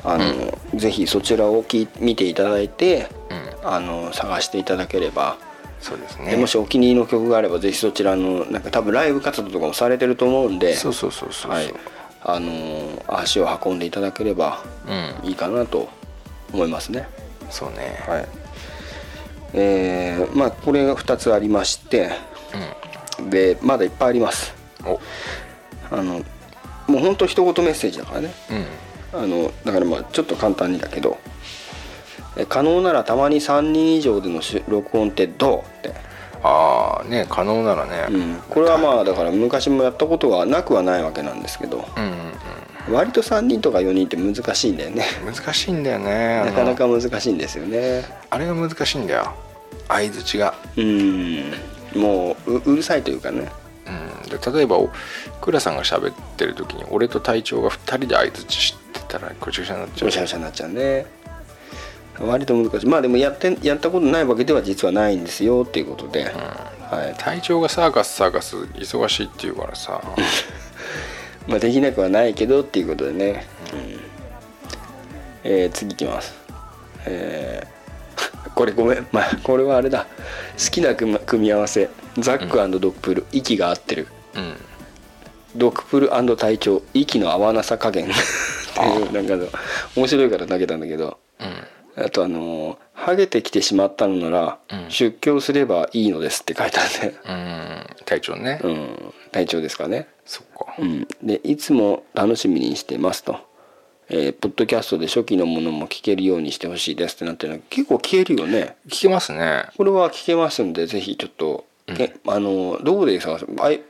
[0.02, 3.08] あの、ぜひそちらをき見ていただいて
[3.62, 3.68] うん。
[3.68, 5.36] あの探していただければ、
[5.80, 10.74] そうですでねもしお気に入りの曲があればぜひそちらのなんか多分ライブ活動とかもされてると思うんで。
[10.74, 11.74] そうそうそうそうそう、はい
[12.24, 14.62] あの足を運んでいただければ
[15.22, 15.28] うん。
[15.28, 15.88] いいかなと
[16.52, 17.06] 思いますね。
[17.50, 18.28] そうね、はい。
[19.52, 22.10] えーまあこれが2つありまして
[23.30, 24.54] でまだいっぱいあります。
[24.84, 25.00] お。
[25.90, 26.24] あの
[26.86, 28.34] もうほんと一言メッセージだからね。
[29.12, 29.20] うん。
[29.20, 31.18] あのだからまあちょっと簡単にだけど
[32.36, 35.94] え可能ならたまに3人以上でのし録音ってどうって、
[36.46, 41.88] ああね可能ならね、うん、これはまあだから昔もやったことがなくはないわけなんですけど。
[41.96, 42.14] うんうん
[42.86, 45.06] 割と3人とか4人って難しいんだよね。
[45.26, 46.42] うん難しいんだよね。
[46.44, 48.04] なかなか難しいんですよね。
[48.28, 49.32] あれが難しいんだよ。
[49.88, 51.52] 相づちが、うん。
[51.94, 53.50] もうううるさいというかね。
[53.86, 54.90] うん、で例えばお
[55.40, 60.08] 倉さんが喋ってる時に俺と隊長が2人で相づちしてたらぐちゃぐちゃになっちゃう。
[60.08, 61.06] ぐしゃぐしゃになっちゃうね
[62.20, 62.86] 割と難しい。
[62.86, 67.14] まあでもやってやったことないわけでは実はないんですよっていうことで、はい。
[67.18, 70.00] 隊長がサーカスサーカス忙しいっていうからさ。
[71.46, 74.00] まあ、できなくはないけどっていうことでね、うん。
[75.44, 76.34] えー次いきます。
[77.06, 77.74] えー
[78.54, 80.06] これごめん、まあ、これはあれだ。
[80.56, 81.90] 好きな組み合わせ。
[82.18, 84.06] ザックドップル、息が合ってる。
[84.36, 84.54] うん。
[85.56, 88.06] ドップル隊長息の合わなさ加減。
[88.06, 88.08] っ
[88.74, 89.48] ていうなんかの
[89.96, 91.06] 面白いから投げたんだけど。
[91.06, 91.23] うん
[91.96, 94.90] あとあのーハゲてきてしまったのなら、うん。
[94.90, 97.86] 出家をすればいいのです」って書いてあってうん。
[98.04, 99.14] 隊長ね、うん。
[99.32, 100.06] 隊長ですかね。
[100.24, 100.74] そっか。
[100.78, 103.36] うん、でいつも楽しみにしてますと、
[104.08, 107.58] えーポッドキャストで初期のものも聞けるようにしてほしいですってなってるの。
[107.68, 108.76] 結構聞けるよね。
[108.88, 109.64] 聞けますね。
[109.76, 113.46] これは聞けますんでぜひちょっと、えあのどこで探す？
[113.60, 113.82] あい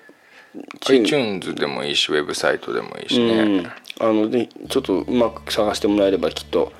[0.89, 3.67] iTunes でもいいしウェブサイトでもいいしね、うん、
[4.01, 6.73] あのでちょっとうまく探してもらえればきっと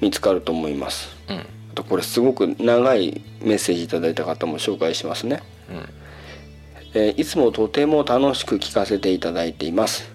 [0.00, 1.08] 見つかると思います。
[1.28, 1.36] うん。
[1.36, 1.42] あ
[1.74, 5.42] とこれすごく長いメッセージいただいた方も紹介しますね。
[6.94, 10.14] えーいつもとても楽しく聴かせていただいています。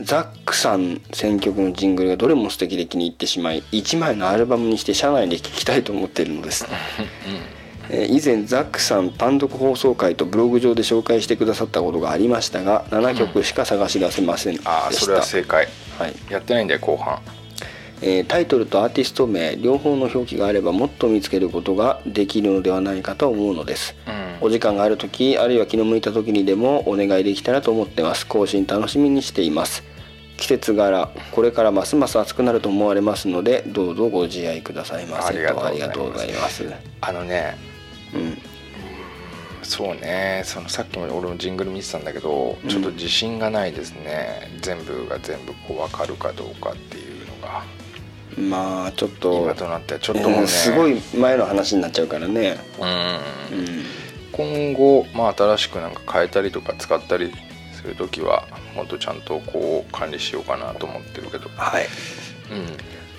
[0.00, 6.66] ザックさん選曲のジングルがどれも素敵で気に入ってしまい1枚のアルバムにして車内で聴きたいと思っているのです、
[7.88, 15.68] えー以前ザックさん単独放送回とブログ上で紹介してくださったことがありましたが7曲しか探し出せませんでした、ああそれは正解。
[15.98, 16.14] はい。
[16.28, 17.18] やってないんだよ後半
[18.02, 24.46] えータイトルとアーティスト名両方の表記があればもっと見つけることができるのではないかと思うのです、うん。
[24.46, 28.26] お時間がある時あるいは気の向いた時にでもお願いできたらと思ってます。
[28.26, 29.82] 更新楽しみにしています。
[30.36, 35.54] 季節柄これからますます暑くなると思われますのでどうぞご自愛くださいませありが
[35.88, 36.64] とうございます。
[37.00, 37.56] あのね
[38.14, 38.38] うん。
[39.62, 44.50] そうねそのさっきも俺もジングル見てたんだけど、ちょっと自信がないですね。
[44.60, 47.64] 全部が全部こう分かるかどうかっていうのが
[48.36, 52.58] まあちょっと今となってはちょっともうね、うんすごい前の話になっちゃうからね。
[52.78, 53.58] うん。
[53.58, 53.84] うん。
[54.32, 57.32] 今後、まあ、新しくなんか変えたりとか使ったり
[57.72, 61.48] する時はもっとちゃんとこう管理しようかなと思ってるけど。
[61.56, 61.86] はい。
[62.50, 62.76] うん。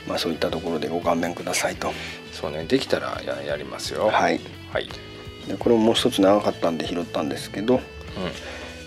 [0.08, 1.92] まあそういったところでご勘弁くださいと。
[2.32, 4.08] そうねできたらややりますよ。
[4.08, 4.40] はい。
[4.72, 4.88] はい。
[5.48, 7.76] でこれももう一つ長かったんで拾ったんですけど。
[7.76, 7.82] うん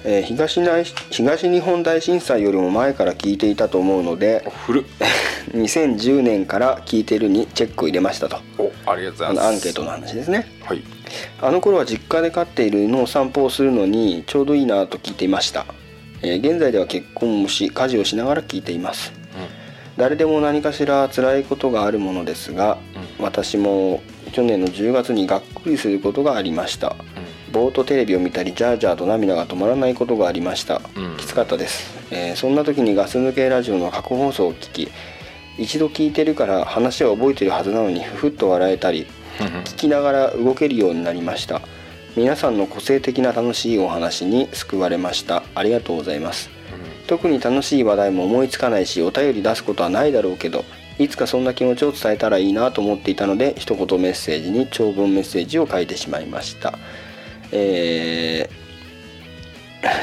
[0.04, 4.84] えー東内東日本大震災よりも前から聞いていたと思うのでお古っ。
[5.52, 8.38] 2010年から聞いてるにチェックを入れましたと。
[8.58, 9.44] おありがとうござあいます。
[9.44, 10.46] のアンケートの話ですね。
[10.64, 10.82] はい。
[11.42, 15.66] あの頃は実家で飼っている犬を散歩をするのにちょうどいいなと聞いていました、
[16.22, 19.12] えー現在では結婚もし家事をしながら聞いています。
[19.96, 22.78] 誰でも何かしら辛いことがあるものですが、
[23.18, 24.00] 私も
[24.32, 26.96] 去年の10月にがっくりすることがありました
[27.52, 31.16] ぼーっとテレビを見たりジャージャーと涙が止まらないことがありました、うん。
[31.16, 34.88] きつかったです、えーそんな時にガス抜けラジオの過去放送を聞き
[35.58, 39.06] 一度聞いてるから話は覚えてるはずなのにふふっと笑えたり
[39.38, 41.60] 聞きながら動けるようになりました。
[42.16, 45.44] 皆さんの個性的な楽しいお話に救われました。
[45.54, 46.50] ありがとうございます。
[47.10, 50.64] 特に楽しい話題も思いつかないしお便り出すことはないだろうけど
[50.96, 56.78] いつかそんな気持ちを伝えたらいいなと思っていたので一言メッセージに長文メッセージを書いてしまいました
[57.52, 58.60] えー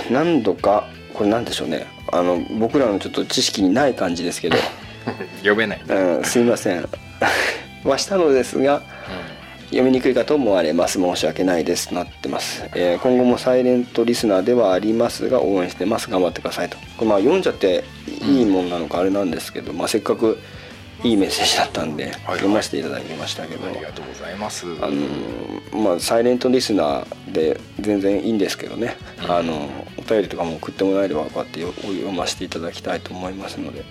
[0.10, 1.86] 何度かこれ何でしょうね。
[2.12, 4.58] あの僕らのちょっと知識にない感じですけど、
[5.38, 5.82] 読めない。
[5.88, 6.88] うん、すいません。
[7.84, 8.82] はしたのですが、
[9.66, 11.00] 読みにくいかと思われます。
[11.00, 11.90] 申し訳ないです。
[11.90, 16.10] となってます、えー今後もサイレントリスナーではありますが応援してます。
[16.10, 16.78] 頑張ってくださいと。
[16.98, 17.84] これまあ読んじゃって
[18.28, 20.40] いいもんなのかあれなんですけど、まあ、せっかく
[21.04, 24.66] いいメッセージだったんで読ませていただきましたけど、ありがとうございます。
[24.66, 29.32] あのーまあサイレントリスナーで全然いいんですけどね、うん。
[29.32, 33.80] あのお便りとかも送ってもらえればこうやってよ読ませていただきたいと思いますので。
[33.80, 33.86] うん。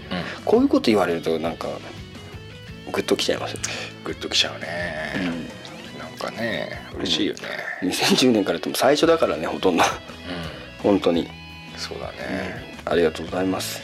[0.44, 1.68] こういうこと言われるとなんか
[2.92, 3.68] グッときちゃいますよね、
[4.04, 4.68] グッときちゃうね、
[5.98, 7.40] なんかね嬉しいよね。
[7.82, 9.82] 2010年からでも最初だからねほとんど。
[9.82, 9.86] う
[10.82, 11.28] 本当に、ん
[11.76, 12.76] そうだね。
[12.84, 13.82] ありがとうございます。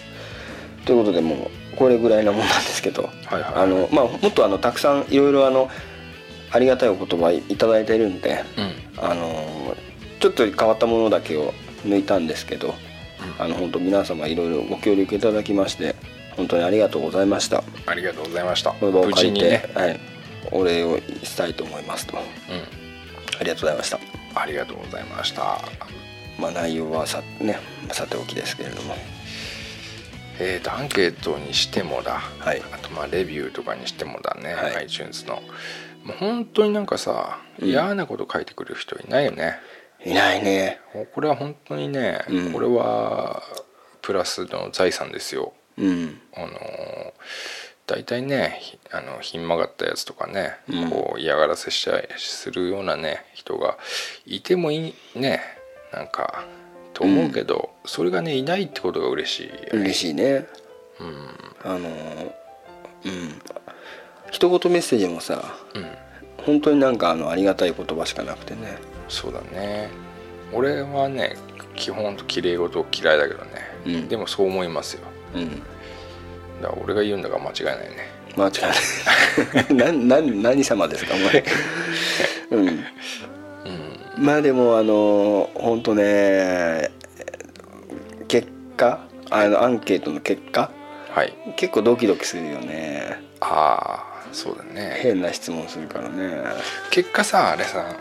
[0.87, 3.53] ということでもうこれぐらいなもんなんですけど、はいはい。
[3.57, 5.69] あのまあもっとあのたくさんいろいろあの
[6.53, 9.05] ありがたいお言葉いただいてるんでうん。
[9.05, 9.77] あの
[10.21, 11.53] ちょっと変わったものだけを
[11.85, 12.73] 抜いたんですけど
[13.41, 15.97] あの本当皆様いろいろご協力いただきまして
[16.37, 17.65] 本当にありがとうございました。
[17.87, 18.71] ありがとうございました。
[18.71, 19.71] この場を無借りて、ね。
[19.75, 20.01] はい、
[20.53, 22.17] お礼をしたいと思いますと。
[22.17, 22.25] あう
[23.43, 23.45] ん。
[23.45, 23.99] りがとうございました。
[24.35, 25.59] ありがとうございました。
[26.39, 27.59] まあ内容はさね
[27.91, 28.95] さておきですけれども
[30.45, 32.63] えーとアンケートにしてもだ、はい。
[32.73, 34.77] あとまあレビューとかにしてもだね、はい。
[34.79, 35.37] iTunes の。
[36.05, 37.69] もう本当になんかさうん。
[37.69, 39.55] 嫌なこと書いてくる人いないよね、
[40.05, 40.81] いないね。
[41.15, 42.53] これは本当にね、うん。
[42.53, 43.41] これは
[44.01, 45.53] プラスの財産ですよ。
[45.79, 46.21] うん。
[46.35, 46.53] あのー
[47.85, 50.91] 大体ねひあのひん曲がったやつとかね、うん。
[50.91, 53.77] こう嫌がらせしたりするようなね人が
[54.25, 55.41] いてもいいね。
[55.93, 56.45] なんか
[57.03, 59.69] と思うけど、それがねいないってことが嬉しいよね。
[59.73, 60.47] 嬉しいね。
[61.01, 61.29] うん。
[61.65, 63.43] あのうん。
[64.31, 65.43] 一言メッセージもさ
[65.75, 65.87] うん。
[66.45, 68.79] 本当になんかあのありがたい言葉しかなくてね。
[69.09, 69.91] そうだね。
[70.53, 71.37] 俺はね
[71.75, 73.51] 基本と綺麗事嫌いだけどね、
[73.87, 74.09] うん。
[74.09, 75.03] でもそう思いますよ。
[75.35, 75.51] うん。
[76.63, 78.13] だから俺が言うんだから間違いないね。
[78.37, 78.51] 間違
[79.75, 79.93] いない。
[80.07, 81.45] なな何様ですかお前。
[82.53, 82.85] うんうん
[84.23, 86.91] まあでもあの本当ね
[88.29, 90.71] 結果あのアンケートの結果
[91.11, 91.35] はい。
[91.57, 93.21] 結構ドキドキするよね。
[93.41, 94.99] ああそうだね。
[95.03, 96.43] 変な質問するからね。
[96.91, 97.97] 結果さあれさ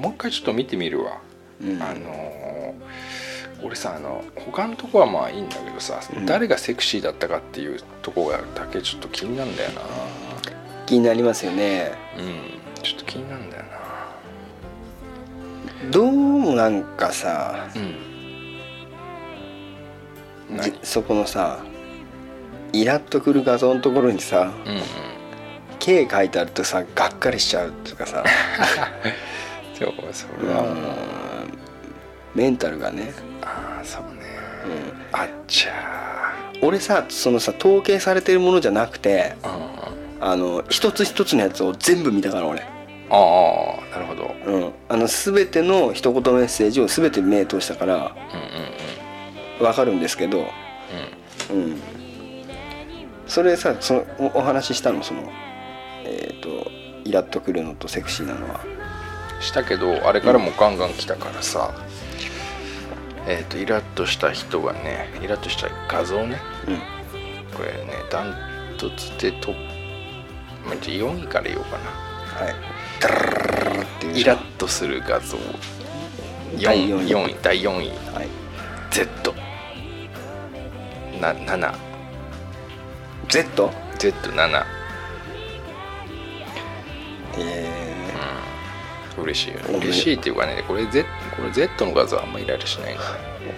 [0.00, 1.20] もう一回ちょっと見てみるわ、
[1.60, 1.82] うん。
[1.82, 2.46] あのー
[3.62, 6.26] 俺さあの他のとこはまあいいんだけどさ、うん。
[6.26, 9.82] 誰がセクシーだったかっていうとこがだけちょっと気になるんだよな。
[10.86, 11.92] 気になりますよね。
[12.16, 13.68] うんちょっと気になるんだよな
[15.90, 17.96] どうもなんかさうん。
[20.82, 21.58] そこのさ
[22.72, 24.82] イラッとくる画像のところにさうんうん
[25.78, 28.24] 「K」書いてあるとさがっかりしちゃうっていうかさ。
[29.78, 30.76] そうそうれはもう、ん。
[32.34, 33.12] メンタルがね、
[33.42, 34.22] ああそうね。
[35.12, 35.18] うん。
[35.20, 40.26] あっちゃ俺さそのさ統計されてるものじゃなくてうん。
[40.26, 42.62] あの一つ一つのやつを全部見たから俺、
[43.10, 44.34] ああなるほど。
[44.46, 44.54] うん。
[44.54, 48.16] うんうん、あの全ての一言メッセージを全て目通したから
[49.58, 50.40] うん分かるんですけど、
[51.50, 51.80] うん、
[53.26, 55.02] それさそのおお話ししたの？
[55.02, 55.30] その
[56.04, 56.70] えっ、と
[57.04, 58.60] イラッとくるのとセクシーなのは。
[58.64, 58.76] うん
[59.40, 61.74] したけどあれからもガンガン来たからさ、
[63.26, 66.38] えっ、とイラッとした人がねイラッとした画像ね。
[66.66, 66.76] うん。
[67.54, 68.34] これねダン
[68.78, 69.54] トツでトッ
[70.64, 71.90] プまあじゃあ4位から言おうかな。
[72.46, 72.54] はい
[73.00, 73.10] ダっ
[74.00, 75.36] ていうイラッとする画像。
[76.62, 77.08] 第4 4位。
[77.08, 77.88] 4位第4位。
[78.14, 78.28] はい。
[78.90, 79.34] Z
[81.20, 84.64] な 7Z7 Z?
[87.38, 87.70] え
[89.18, 89.78] 嬉しいよね。
[89.78, 91.04] 嬉しいっていうかねこれ Z,
[91.36, 92.96] これ Z の画像あんまイライラしない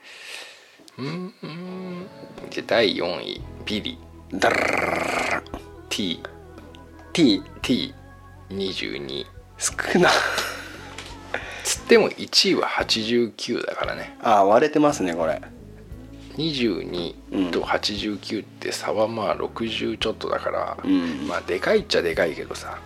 [0.98, 2.06] うんうん。
[2.50, 3.98] じゃあ第4位ビリ。
[4.32, 5.42] ダララララ
[5.90, 6.22] T
[7.12, 7.42] T
[8.48, 9.26] T22
[9.62, 10.10] 少な。
[11.62, 14.16] つっても1位は89だからね。
[14.20, 15.40] あ割れてますねこれ。
[16.36, 21.28] 22と89って差はまあ60ちょっとだから、うん。
[21.28, 22.78] まあでかいっちゃでかいけどさ。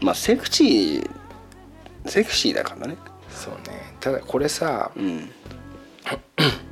[0.00, 1.10] まあセクシー
[2.06, 2.96] セクシーだからね。
[3.30, 3.94] そうね。
[4.00, 5.30] ただこれさうん。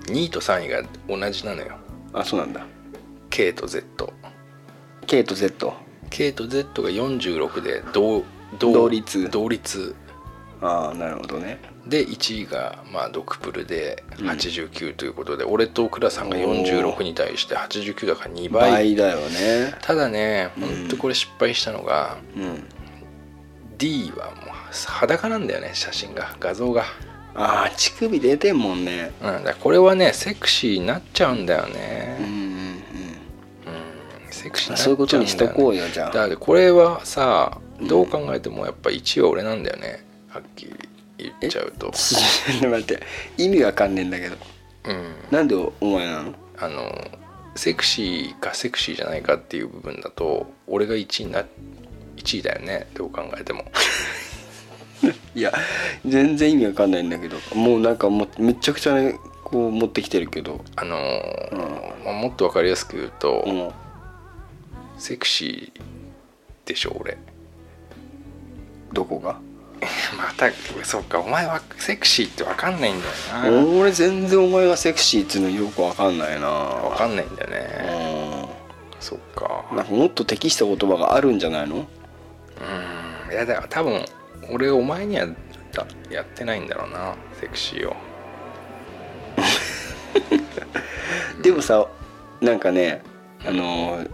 [0.06, 1.76] 2位と3位が同じなのよ。
[2.14, 2.64] あそうなんだ。
[3.28, 4.14] K と Z
[5.06, 5.74] K と Z
[6.08, 8.24] K と Z が46で同
[8.58, 9.28] 同率。
[9.30, 9.94] 同率。
[10.62, 11.60] ああなるほどね。
[11.86, 14.28] で1位がまあドクプルでうん。
[14.28, 18.70] 89ということで、俺と倉さんが46に対して89だから2倍。
[18.70, 19.74] 倍だよね。
[19.82, 20.62] ただねうん。
[20.62, 22.64] ほんとこれ失敗したのが、うん。
[23.78, 24.48] D はもう
[24.86, 26.34] 裸なんだよね写真が。
[26.40, 26.84] 画像が。
[27.34, 29.12] ああ乳首出てんもんね。
[29.22, 29.44] うん。
[29.44, 32.26] だこれはねセクシーになっちゃうんだようんね、うん。
[32.26, 32.82] うん。
[34.30, 40.04] セクシーになっちゃそういうことにしとこううよじゃだあってこれはさどう考えてもやっぱ1位は俺なんだよね。
[40.28, 40.74] はっきり
[41.18, 41.88] 言っちゃうと。
[41.88, 43.00] 待って
[43.38, 44.36] 意味わかんねえんだけど。
[44.84, 45.14] うん。
[45.30, 46.34] なんでお前なの？
[46.58, 47.10] あの
[47.54, 51.44] セクシーかセクシーじゃないかっていう部分だと俺が1位な
[52.16, 53.64] 1位だよねどう考えても。
[55.34, 55.52] いや
[56.06, 57.36] 全然意味わかんないんだけど。
[57.54, 60.64] もうなんかもうめちゃくちゃねこう持ってきてるけど。
[60.76, 63.70] あのーまあもっと分かりやすく言うと、うん。
[64.98, 67.18] セクシーでしょ俺
[68.92, 69.38] どこが？
[70.16, 70.50] また
[70.84, 73.78] そっかお前はセクシーって分かんないんだよな。
[73.80, 76.48] 俺全然お前がセクシーっていうのよくわかんないな。
[76.48, 78.48] 分かんないんだよね。
[78.98, 79.64] うそっか。
[79.72, 81.76] んなんかもっと適した言葉があるんじゃないの？
[81.76, 83.32] うん。
[83.32, 84.04] いやだから多分
[84.50, 85.26] 俺お前には
[85.72, 87.96] だやってないんだろうなセクシーを。
[91.42, 91.86] でもさ
[92.40, 93.02] なんかね
[93.46, 94.10] あのー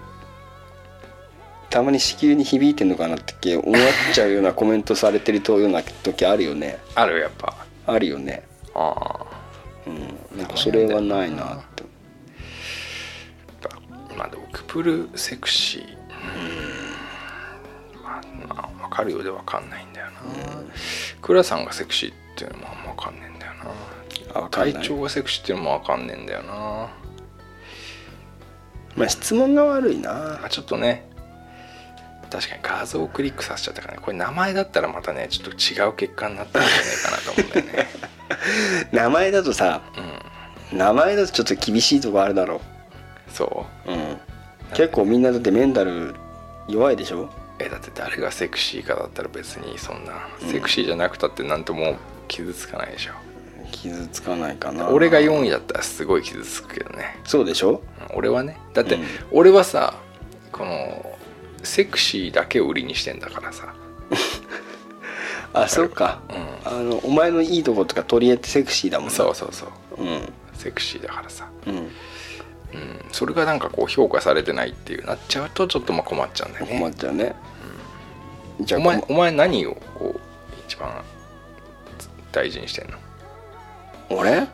[1.72, 3.74] たまに子宮に響いてんのかなって思っ
[4.12, 6.78] ちゃうようなコメントされてるとような時あるよね。
[6.94, 7.56] あるやっぱ。
[7.86, 8.42] あるよね。
[8.74, 9.26] ああ。
[9.86, 10.38] うん。
[10.38, 11.82] なんかそれはないなって。
[14.14, 15.82] まあドクプルセクシー。
[18.04, 20.12] まあ、まあ、分かるようで分かんないんだよな。
[21.22, 23.52] 倉さんがセクシーっていうのもあんま分かんねえんだよ
[24.34, 24.44] な。
[24.44, 26.90] あ体調がセクシーっていうのも分かんねえんだよな。
[28.94, 30.12] まあ質問が悪いな。
[30.12, 31.10] まあちょっとね
[32.32, 34.00] 確かに画像をクリックさせちゃったからね。
[34.02, 37.88] これ名前だったらまたねちょっと違う結果になったんじゃないかなと思うんだよね。
[38.92, 39.82] 名前だとさ
[40.72, 40.78] うん。
[40.78, 42.60] 名前だとちょっと厳しいとこあるだろ
[43.28, 43.90] そう。
[43.92, 44.16] うん。
[44.74, 46.14] 結構みんなだってメンタル
[46.68, 47.28] 弱いでしょ？
[47.58, 51.96] えだって誰がセクシーかだったら別にそんなうんセクシーじゃなくたってなんとも
[52.28, 53.12] 傷つかないでしょ、
[53.70, 54.88] 傷つかないかな。
[54.88, 57.18] 俺が4位だったらすごい傷つくけどね。
[57.24, 57.82] そうでしょ？
[58.10, 58.58] うん俺はね。
[58.72, 59.04] だってうん。
[59.30, 59.94] 俺はさ
[60.50, 61.11] この
[61.62, 63.74] セクシーだけを売りにしてんだからさ。
[65.54, 66.20] あそっか。
[66.28, 70.02] うあのお前のいいとことか取り合ってセクシーだもんそうそうそう。
[70.02, 70.32] うん。
[70.54, 71.48] セクシーだからさ。
[71.66, 71.74] うん。
[71.76, 71.90] うん。
[73.12, 77.34] それがなんかこう評価されてないっていうなっちゃうとちょっとまあ困っちゃうんだよ困っねちゃうね。
[78.60, 80.20] じゃあお前こお前何をこう
[80.66, 81.04] 一番
[82.30, 82.96] 大事にしてんの？
[84.10, 84.38] 俺？
[84.38, 84.46] うん。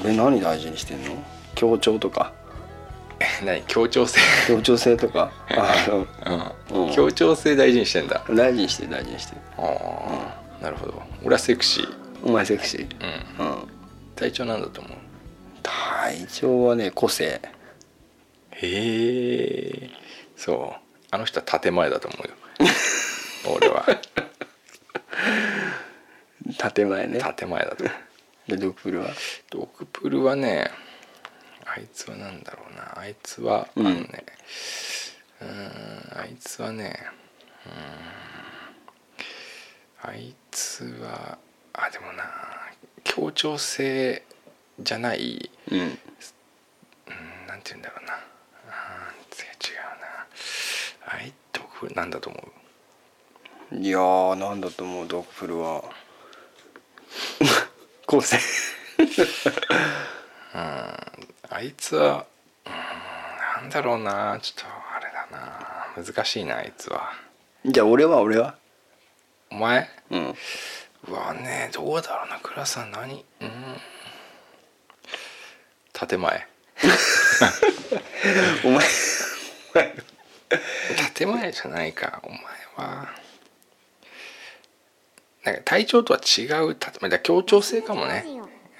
[0.00, 1.24] 俺何大事にしてんの？
[1.54, 2.32] 協調とか
[3.44, 4.20] 何協調性？
[4.46, 5.30] 協調性とか？
[5.50, 5.74] あ
[6.70, 6.86] うん。
[6.86, 6.94] うん。
[6.94, 8.24] 協調性大事にしてんだ。
[8.28, 9.62] の大事にして大事にしてあ
[10.60, 11.02] あなるほど。
[11.24, 11.96] 俺はセクシー。
[12.24, 12.86] お前セクシー？
[13.40, 13.46] うん。
[13.46, 13.68] うん。
[14.16, 14.96] 体調なんだと思う？
[15.62, 17.40] 体調はね個性。
[18.50, 19.90] へえ
[20.36, 20.80] そう。
[21.10, 22.34] あの人は建前だと思うよ。
[23.56, 23.84] 俺は。
[26.74, 27.20] 建前ね。
[27.36, 27.84] 建前だと
[28.48, 29.10] でドクプルは？
[29.50, 30.70] ドクプルはね
[31.78, 32.98] あいつはなんだろうな。
[32.98, 33.86] あいつは、うん。
[33.86, 34.24] あのね
[35.40, 36.98] うーんあいつはね
[37.66, 37.68] う
[40.08, 41.38] んあいつは
[41.74, 42.24] あでもな
[43.04, 44.24] 協調性
[44.80, 45.78] じゃないうん。
[45.78, 45.98] うん
[47.46, 48.14] なんて言うんだろうな。
[48.14, 51.14] あー違うな。
[51.14, 52.38] あいドクプルなんだと思
[53.72, 53.76] う？
[53.76, 55.84] いやーなんだと思うドクプルは。
[58.06, 58.38] 個性
[61.50, 62.26] あいつは
[62.66, 62.72] うん
[63.62, 64.38] なんだろうな。
[64.40, 66.04] ちょっとあれだな。
[66.04, 67.12] 難しいなあいつは。
[67.64, 68.54] じゃあ俺は俺は？
[69.50, 69.88] お前？
[70.10, 70.34] うん。
[71.08, 72.38] うわねどうだろうな。
[72.40, 73.24] 倉さん何？
[73.40, 73.50] うん。
[75.92, 76.46] 建前。
[78.64, 78.86] お前
[81.14, 82.38] 建前じゃないかお前
[82.76, 83.08] は。
[85.44, 87.10] なんか体調とは違う建前。
[87.10, 88.24] だ協調性かもね。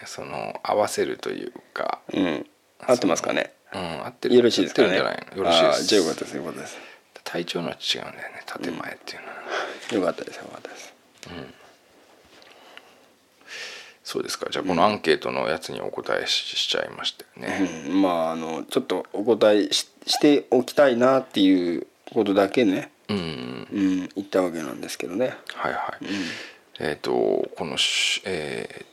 [0.04, 2.00] その合わせるというか。
[2.12, 2.46] うん
[2.86, 3.52] 合ってますかね？
[3.74, 4.96] うん合ってるよろしいですかね？
[4.96, 5.04] よ
[5.42, 5.84] ろしいです。
[5.84, 6.76] じゃあよかったですよかったです。
[7.24, 10.94] 体調のは違うんだよね建前っていうのは、よかったですよかったです。
[14.02, 14.48] そうですか。
[14.50, 25.36] じゃあこのアンケートのやつにお答えししちゃいましたよね、うん、まああのちょっとお答えししておきたいなっていうことだけね、うん、うん、言ったわけなんですけどね。
[25.52, 26.06] はいはい、
[26.80, 28.86] えっ、とこのしえっ、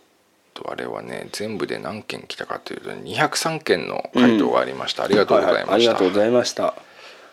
[0.56, 6.74] とあれはね全部で何件来たかというと203件の回答がありました、ありがとうございははあました、りがとうございました。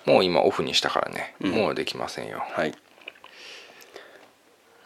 [0.05, 1.53] もう今オフにしたからね、うん。
[1.53, 2.43] もうできませんよ。
[2.45, 2.75] はい。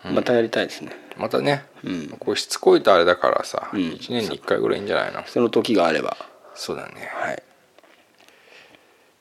[0.04, 0.92] またやりたいですね。
[1.16, 2.08] またね、うん。
[2.20, 3.80] これしつこいとあれだからさ、うん。
[3.80, 5.24] 1年に1回ぐらいいいんじゃないの？
[5.26, 6.16] その時があれば。
[6.54, 7.10] そうだね。
[7.14, 7.42] はい。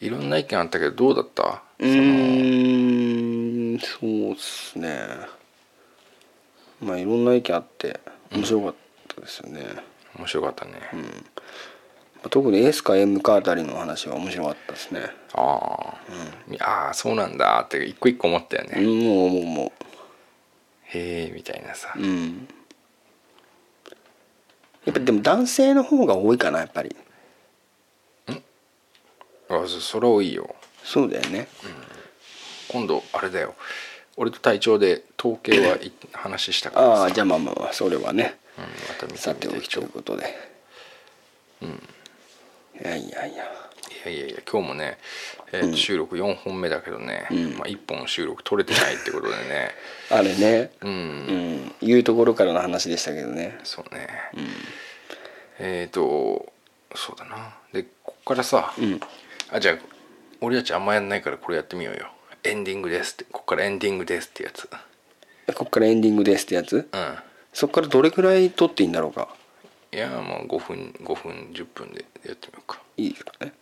[0.02, 1.64] いろんな意見あったけどどうだった？
[1.80, 5.00] うーん、そうっすね。
[6.82, 8.02] まあいろんな意見あって
[8.34, 8.85] 面白かった
[9.22, 9.66] ですよね。
[10.18, 10.72] 面白かったね、
[12.30, 15.02] 特に S か M かあたりの話は面白かったですね。
[15.34, 15.96] あ
[16.62, 19.74] あ、ああそうなんだって一個一個思ったよね、うん、もうもうも
[20.86, 22.02] へえみたいなさ、う。
[22.02, 22.48] うん。
[24.86, 26.96] やっぱでも男性の方が多いかなやっぱり。
[29.48, 31.48] あそそれはいいよそうだよね。
[32.68, 33.56] 今度あれだよ
[34.18, 40.26] 俺と隊長で統計はい話したからさああじゃあまあまあまあそれはねうん、また見てさておきとみてきちょいうことで。
[41.62, 41.70] うん。
[41.70, 43.44] いやいやいや。
[44.06, 44.98] いやいやいや今日もね、
[45.52, 49.72] えー収録4本目だけどね、うんまあ、1本収録取れてないってことでね
[50.12, 50.72] あれね。
[50.82, 51.88] うん、うん。
[51.88, 53.58] いうところからの話でしたけどね。
[53.64, 54.08] そうね、
[55.60, 56.52] えっ、と
[56.96, 59.00] そうだなでこっからさ、うん。
[59.52, 59.78] あじゃあ
[60.42, 62.08] 俺たちあんまやんないからこれやってみようよ
[62.44, 64.70] エンディングですってこっからエンディングですってやつ
[65.56, 66.76] こっからエンディングですってやつ？
[66.76, 66.86] うん
[67.56, 69.30] そっからどれくらい撮っていいんだろうか？
[69.94, 72.82] いやもう5分5分10分でやってみようか。
[72.98, 73.54] いいですかね？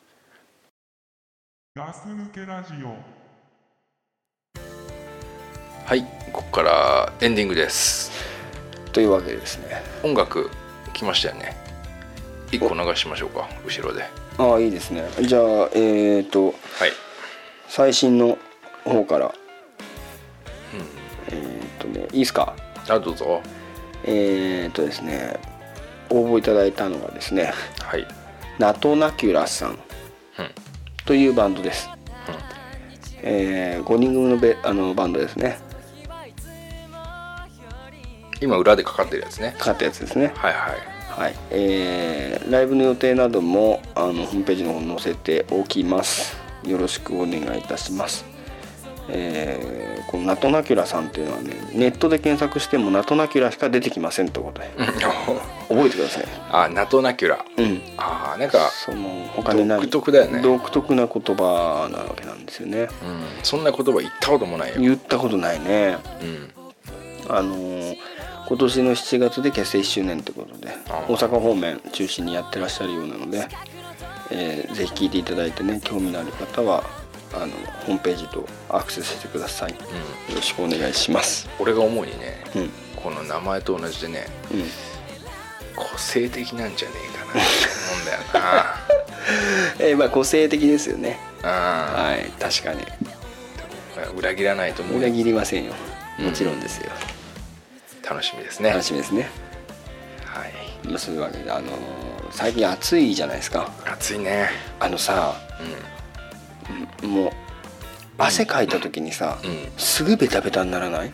[1.76, 2.98] ガス抜けラジオ。
[5.86, 6.02] はい。
[6.32, 8.10] ここからエンディングです。
[8.94, 9.84] というわけでですね。
[10.02, 10.50] 音楽
[10.94, 11.56] 来ましたよね。
[12.50, 14.06] 1個流しましょうか後ろで。
[14.40, 15.08] ああいいですね。
[15.22, 15.42] じゃあ
[15.76, 16.56] えっ、ー、とはい。
[17.68, 18.40] 最新の
[18.86, 19.32] 方から。
[21.30, 22.56] えっ、ー、とねいいですか？
[22.90, 23.44] あどうぞ
[24.04, 25.40] えっ、ー、とですね
[26.10, 28.06] 応募いただいたのがですねはい。
[28.60, 29.78] ナトナキュラさんうん。
[31.06, 31.90] というバンドです、
[33.22, 35.60] えー、5人組のベあのバンドですね。
[38.42, 39.56] 今裏でかかってるやつね。
[39.58, 40.34] かかったやつですね。
[40.36, 41.22] はいはい。
[41.22, 46.44] はい、えーライブの予定などもあのホームページの方に載せておきます。
[46.66, 48.26] よろしくお願いいたします
[49.10, 54.70] えーこのナトナキュラさんっていうのはねネットで検索してもナトナキュラしか出てきませんということで
[55.70, 56.26] 覚えてください。
[56.52, 57.44] あナトナキュラ。
[57.58, 57.82] うん。
[57.98, 60.42] あーなんか、その他にない独特だよね。
[60.42, 62.82] 独特な言葉なわけなんですよね。
[62.82, 62.88] うん、
[63.42, 65.98] そんな言葉言ったこともないよ、言ったことないね。
[66.22, 66.52] うん、
[67.36, 67.98] あのー
[68.46, 73.48] 今年の7月で結成1周年ということであ大阪方面中心にやってらっしゃるようなので、
[74.32, 76.84] えーぜひ聞いていただいてね興味のある方は
[77.36, 77.48] あの
[77.86, 79.72] ホームページとアクセスしてください。
[79.72, 79.78] よ
[80.36, 81.50] ろしくお願いします。
[81.60, 82.70] 俺が思うにね、うん。
[82.96, 84.64] この名前と同じでねうん。
[85.76, 87.40] 個性的なんじゃねえかなって
[87.92, 88.76] 思うんだよな。
[89.80, 91.20] えーまあ個性的ですよね。
[91.42, 91.48] あ
[92.10, 92.84] はい確かに。
[92.86, 95.74] ー裏切らないと思う裏切りませんよ。
[96.20, 96.92] もちろんですよ、
[98.08, 98.70] 楽しみですね。
[98.70, 99.30] 楽しみですね。
[100.26, 100.54] はい。
[100.88, 101.74] まあそういうわけであのー
[102.32, 103.70] 最近暑いじゃないですか。
[103.86, 104.50] 暑いね。
[104.80, 105.36] あのさ
[107.04, 107.32] もう
[108.18, 109.38] 汗かいた時にさ、
[109.78, 111.12] すぐベタベタにならない？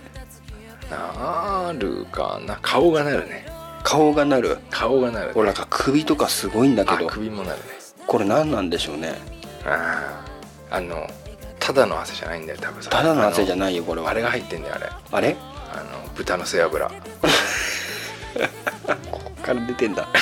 [0.92, 2.58] なるかな。
[2.62, 3.46] 顔がなるね。
[3.84, 4.58] 顔がなる？
[4.70, 7.64] 顔がなる、ね、俺なんか首とかすごいんだけあど首もなるね。
[8.08, 9.14] これ何なんでしょうね？
[9.66, 10.26] あ
[10.72, 11.08] ああの
[11.60, 14.10] ただの汗じゃないんだよ多分ただの汗じゃいないよこれは。
[14.10, 14.90] あれが入ってんだよあれ。
[15.12, 15.36] あれ？
[15.72, 16.90] あの豚の背脂。
[19.12, 20.08] ここから出てんだ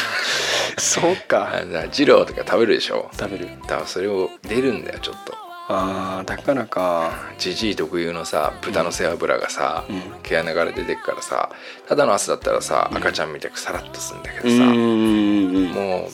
[0.78, 1.50] そうか。
[1.92, 3.10] ジローとか食べるでしょ？
[3.18, 3.50] 食べる。
[3.64, 5.34] だからそれを出るんだよちょっと。
[5.70, 10.02] あーだからかジジイ特有のさ豚の背脂がさ、うん。
[10.24, 11.50] 毛穴から出てくからさ
[11.90, 16.10] ただの汗だったらさ赤ちゃんみたくさらっとするんだけうどさ、もう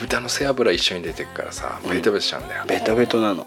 [0.00, 3.46] 豚の背脂一緒に出てくからさベタベタしちゃうんだよ、ベトベトなの。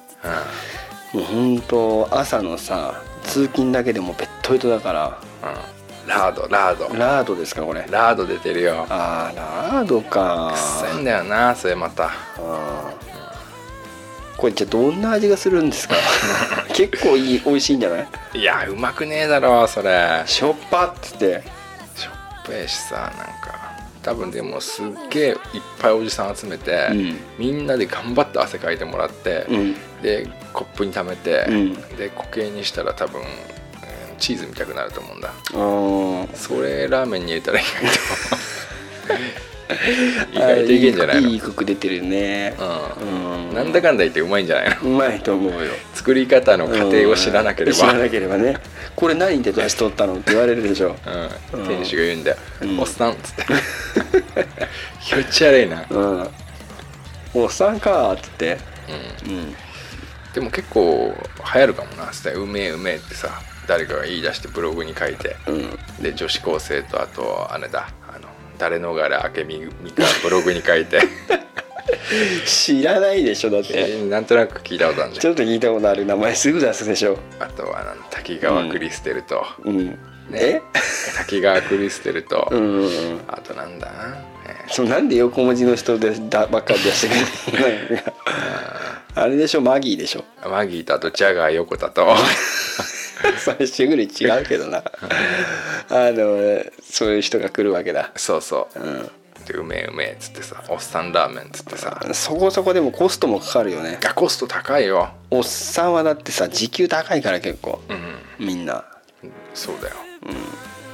[1.13, 5.74] うもうほんと朝のさ通勤だけでもベットベトだからうん、
[6.07, 6.95] ラードラード。
[6.97, 7.85] ラードですかこれ。
[7.89, 8.85] ラード出てるよ。
[8.89, 9.35] あー
[9.73, 10.53] ラードか。
[10.53, 12.05] くせんだよなそれまた。
[12.05, 13.05] あー。
[14.37, 15.95] これじゃあどんな味がするんですか？
[16.73, 18.07] 結構いい美味しいんじゃない？
[18.33, 20.23] いやうまくねえだろそれ。
[20.25, 21.41] しょっぱっつって。
[21.95, 23.55] しょっぺえしさなんか。
[24.03, 25.35] 多分でもすっげえいっ
[25.81, 27.19] ぱいおじさん集めて、うん。
[27.39, 29.75] みんなで頑張って汗かいてもらって、うん。
[30.03, 31.73] でコップに溜めて、うん。
[31.97, 33.27] で固形にしたら多分、うん
[34.17, 35.33] チーズみたくなると思うんだ。
[36.35, 37.81] それラーメンに入れたら意外と
[40.31, 41.29] 意外といけんじゃないの？
[41.29, 42.55] いいコク出てるね。
[43.03, 43.47] うん。
[43.49, 43.53] うん。
[43.55, 44.89] なんだかんだ言ってうまいんじゃないの？
[44.89, 45.71] うまいと思うよ。
[45.93, 48.57] 作り方の過程を知らなければ、知らなければね。
[48.95, 50.95] これ何で出しとったのって言われるでしょ。
[51.53, 52.79] うん、店主が言うんだよ「うん。
[52.79, 53.45] おっさん」っつって。
[55.01, 56.29] 気持ち悪いな、 うん。
[57.33, 58.57] おっさんかーっつって。
[59.25, 59.55] うん、うん。
[60.33, 61.15] でも結構
[61.53, 66.03] 流行るかもな「うめえうめえ」ってさ誰かが言い出してブログに書いてうん。
[66.03, 71.01] で女子高生とあとあれだあの誰逃れ明美みかブログに書いて。
[72.45, 74.03] 知らないでしょだって。
[74.05, 77.17] なんとなく聞いたことあるちょっと聞いたことある名前すぐ出すでしょ。
[77.39, 79.97] あとはなん滝川クリステルと、うん。
[80.29, 80.61] ね
[81.17, 82.59] 滝川クリステルと、うん。
[82.59, 84.34] うんうんあとなんだ、え
[84.67, 88.13] そうなんで横文字の人でだばっかり出してくれないの
[89.15, 90.25] あれでしょマギーでしょ。
[90.41, 92.05] ーマギーとあとジャガー横田と。
[93.39, 94.79] 最終ぐらい違うけどな。
[95.89, 98.11] あのそういう人が来るわけだ。
[98.17, 98.79] そうそう。
[98.79, 99.11] うん。
[99.45, 101.97] でうめえうめえっつってさおっさんラーメンっつってさ。
[102.13, 103.99] そこそこでもコストもかかるよね。
[104.05, 105.11] あコスト高いよ。
[105.31, 107.81] おっさんはだってさ時給高いから結構。
[107.87, 108.45] うん。
[108.45, 108.83] みんな。
[109.53, 109.95] そうだよ、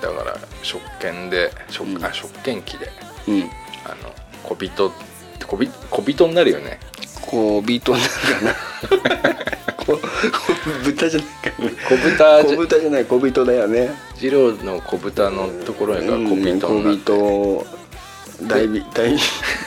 [0.02, 2.06] だから食券で食,、うん。
[2.06, 2.92] あ食券機で。
[3.28, 3.50] うん
[3.86, 4.14] あの
[4.44, 4.92] 小人
[5.46, 6.80] 小人小人になるよね。
[7.22, 9.32] こうビートになるかな。
[9.78, 10.00] ここ
[10.84, 11.74] 豚じゃないかね。
[11.90, 13.92] 小豚小豚じゃない小人だよね。
[14.20, 17.66] 二郎の小豚のところが小人になって、小人
[18.48, 19.18] 大び大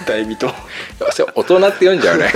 [0.07, 0.55] 大人。
[1.13, 2.33] それ大人って読んじゃうね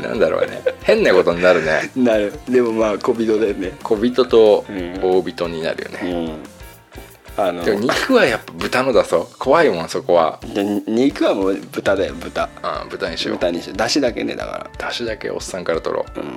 [0.02, 0.62] なんだろうね。
[0.82, 1.90] 変なことになるね。
[1.94, 2.32] なる。
[2.48, 3.72] でもまあ小人だよね。
[3.82, 4.98] 小人とうん。
[5.02, 6.42] 大人になるようね、ん
[7.36, 9.28] あのでも肉はやっぱ豚のだぞ。
[9.38, 10.40] 怖いもんそこは。
[10.54, 12.48] で肉はもう豚だよ豚。
[12.62, 13.36] あ豚にしよう。
[13.36, 16.28] 豚にしてだしだけねだか出汁だけおっさんから取ろう、らうん。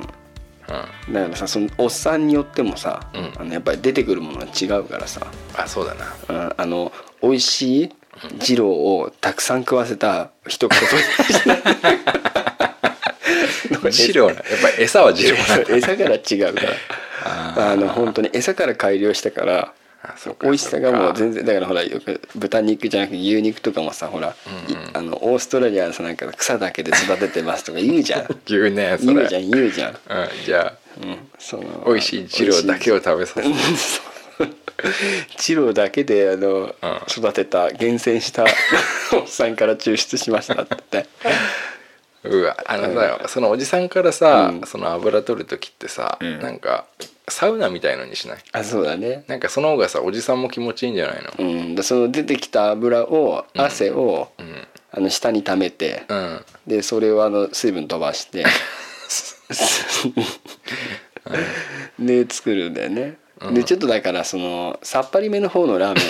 [1.10, 3.34] うん、だからさそのおっさんによってもさ、うん。
[3.38, 6.14] あのやっぱり出てくるものが違うからさ、あそうだな。
[6.30, 6.92] うん、あの
[7.22, 7.90] 美味しい
[8.50, 10.80] 二郎をたくさん食わせた一言
[13.92, 16.70] 二郎なやっぱり餌は二郎な餌から違うから。
[17.56, 19.74] あの本当に餌から改良したから
[20.42, 24.36] 美味しさがもう全然然だからほらよく豚肉じゃなくて牛肉とかもさほら、
[24.70, 24.84] うんうん。
[24.84, 28.28] いあのオーストラリアのさなんか草だけで育ててますとか言うじゃん。
[28.46, 29.14] 言うねそれ。
[29.14, 29.98] 言うじゃん言うじゃん、うん、
[30.46, 33.50] じゃうん、そのあ美味しい二郎だけを食べさせて。
[35.38, 36.74] チロだけであの、うん。
[37.08, 38.44] 育てた厳選した
[39.14, 41.08] おっさんから抽出しましたって。
[42.26, 44.62] うわあのさ、そのおじさんからさ、うん。
[44.68, 46.40] その油取る時ってさ、うん。
[46.40, 46.86] なんか
[47.28, 48.38] サウナみたいのにしない？
[48.52, 49.24] あそうだね。
[49.28, 51.32] なんかその方がさおじさんも気持ちいいんじゃないの？
[51.40, 54.68] うん、でその出てきた油を汗を、うん。
[54.96, 56.42] あの下に溜めて、うん。
[56.68, 58.46] でそれをあの水分飛ばして
[61.98, 63.54] で作るんだよね、うん。
[63.56, 66.02] でちょっとだからそのさっぱりめの方のラーメ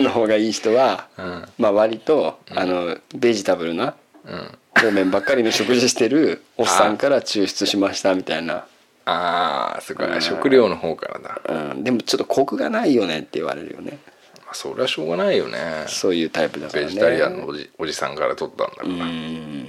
[0.00, 1.44] ンの方がいい人は、うん。
[1.58, 4.58] まあ割とあのベジタブルなうん。
[4.76, 8.64] 方面ばっかりの食事してるおっさんから抽出しましたみたいな、
[9.10, 10.20] ああそっか、うん。
[10.20, 13.98] 食料の方からだ、うん、でもちょっとコクがないよねって言われるよね。
[14.44, 15.58] まあ、それはしょうがないよね。
[15.88, 16.86] そういうタイプだからね。
[16.86, 19.68] ベジタリアンのおじおじさんから取ったんだから、うん。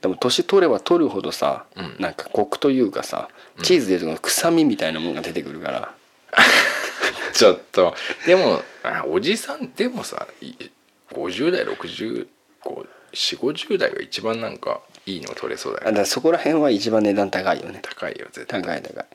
[0.00, 1.96] でも年取れば取るほどさ、うん。
[1.98, 3.28] なんかコクというかさ
[3.62, 5.94] チーズでいう臭みみたいなものが出てくるから、
[7.32, 7.94] ちょっと。
[8.26, 10.52] でもあおじさんでもさい
[11.12, 12.26] 50代60
[13.12, 15.88] 4050代が一番なんかいいの取れそうだよね。
[15.88, 17.80] あだからそこら辺は一番値段高いよね。
[17.82, 18.62] 高いよ絶対。
[18.62, 19.06] 高い高い。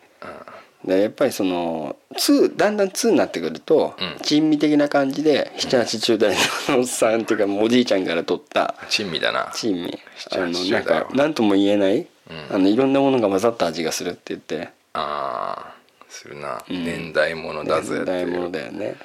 [0.86, 4.18] でやっぱりその2だんだん2になってくると、うん。
[4.22, 6.36] 珍味的な感じで780代
[6.70, 9.52] のおっさんっていうかおじいちゃんから取った珍味だな。
[9.54, 10.00] 珍味。
[10.32, 12.08] あ7の80なんか何とも言えない、うん。
[12.56, 14.70] あのいろんなものが混ざった味がするって言って。
[14.94, 16.84] あーするな、うん。
[16.84, 18.28] 年代物だぜって大いう。
[18.28, 18.96] 物だよね。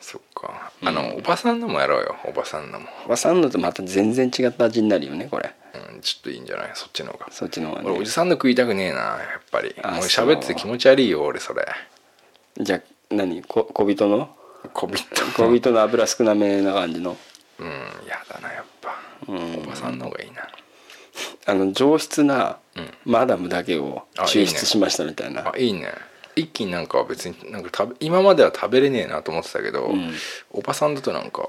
[0.00, 0.70] そっか。
[0.84, 5.52] あの、おばさんのもやろうよおばさんのも、おばさんのとまた全然違った味になるよねこれ
[5.94, 6.70] うん、ちょっといいんじゃない？
[6.74, 7.26] そっちの方が。
[7.30, 9.74] そっちの方が俺おねじさんの食いたくねえなやっぱり。
[9.82, 11.66] あもうそう喋ってて気持ち悪いよ俺それ。
[12.58, 12.80] じゃあ
[13.14, 13.42] 何？
[13.42, 14.34] こ小人の？
[14.72, 15.04] 小人
[15.36, 17.16] 小人の油少なめな感じの？
[17.58, 17.66] うん
[18.06, 18.94] やだなやっぱ、
[19.28, 19.54] うん。
[19.56, 20.48] おばさんの方がいいな。
[21.46, 22.58] あの上質な
[23.04, 25.52] マダムだけを抽出しましたみたいな。
[25.52, 25.92] あいいね。
[26.34, 30.12] 一気になんか別になんか食べ今までは食べれねえなと思ってたけど、ん。
[30.50, 31.48] おばさんだとなんか。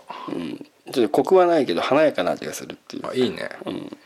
[0.93, 3.07] ちょっとコクはないけど華やかな味がするっていう。
[3.07, 3.97] あいいね、ん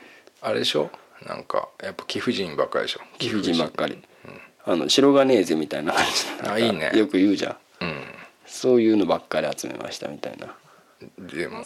[0.42, 0.90] あれでしょ？
[1.28, 3.02] なんかやっぱ貴婦人ばっかりでしょ？
[3.20, 3.58] 貴婦人。
[3.58, 4.02] ばっかり、
[4.66, 6.04] あの白金ーゼみたいな感
[6.44, 6.50] じ。
[6.50, 6.92] あいいね。
[6.96, 7.86] よく言うじゃん。
[7.86, 8.04] うん。
[8.46, 10.56] そういうのばっかり集めましたみたいな。
[11.18, 11.64] でも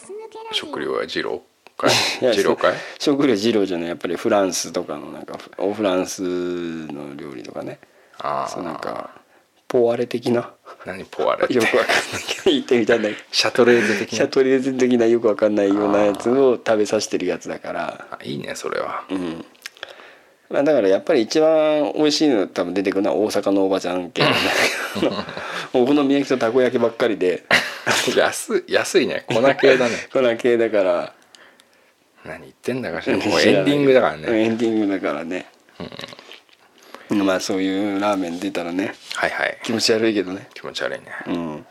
[0.52, 1.42] 食料は二郎
[1.76, 1.90] かい？
[2.20, 2.74] 二郎かい？
[2.98, 3.88] 食料二郎じゃない。
[3.88, 7.78] やっぱりフランスとかのなんかオフランスの料理とかね。
[8.18, 9.10] あそうなんあか
[9.68, 10.54] ポワレ的な
[10.86, 11.54] 何ポワレって。
[11.54, 11.94] よくわかん
[12.46, 12.94] ないってみた
[13.32, 14.18] シャトレーゼ的な。
[14.18, 18.06] シャトレーゼ的なよくわかんないようなやつを食べさせてるやつだから。
[18.12, 19.04] あいいねそれは。
[19.10, 19.44] うん。
[20.48, 24.22] まあだからやっぱり一番美味しいの多分出てくるのは大阪のおばちゃん系
[25.74, 27.42] お好 み焼きとたこ焼きばっかりで。
[28.16, 29.24] 安い安いね。
[29.26, 30.06] 粉系だね。
[30.12, 31.12] 粉系だから。
[32.24, 33.16] 何言ってんだかしら。
[33.16, 34.40] もうエンディングだからね。
[34.40, 35.46] エンディングだからね、
[37.10, 39.58] まあそういうラーメン出たらねはいはい。
[39.62, 40.48] 気持ち悪いけどね。
[40.54, 41.06] 気持ち悪いね。
[41.26, 41.66] うん。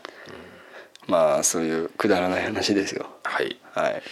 [1.06, 3.06] まあそういうくだらない話ですよ。
[3.22, 3.58] はい。
[3.72, 4.02] はい。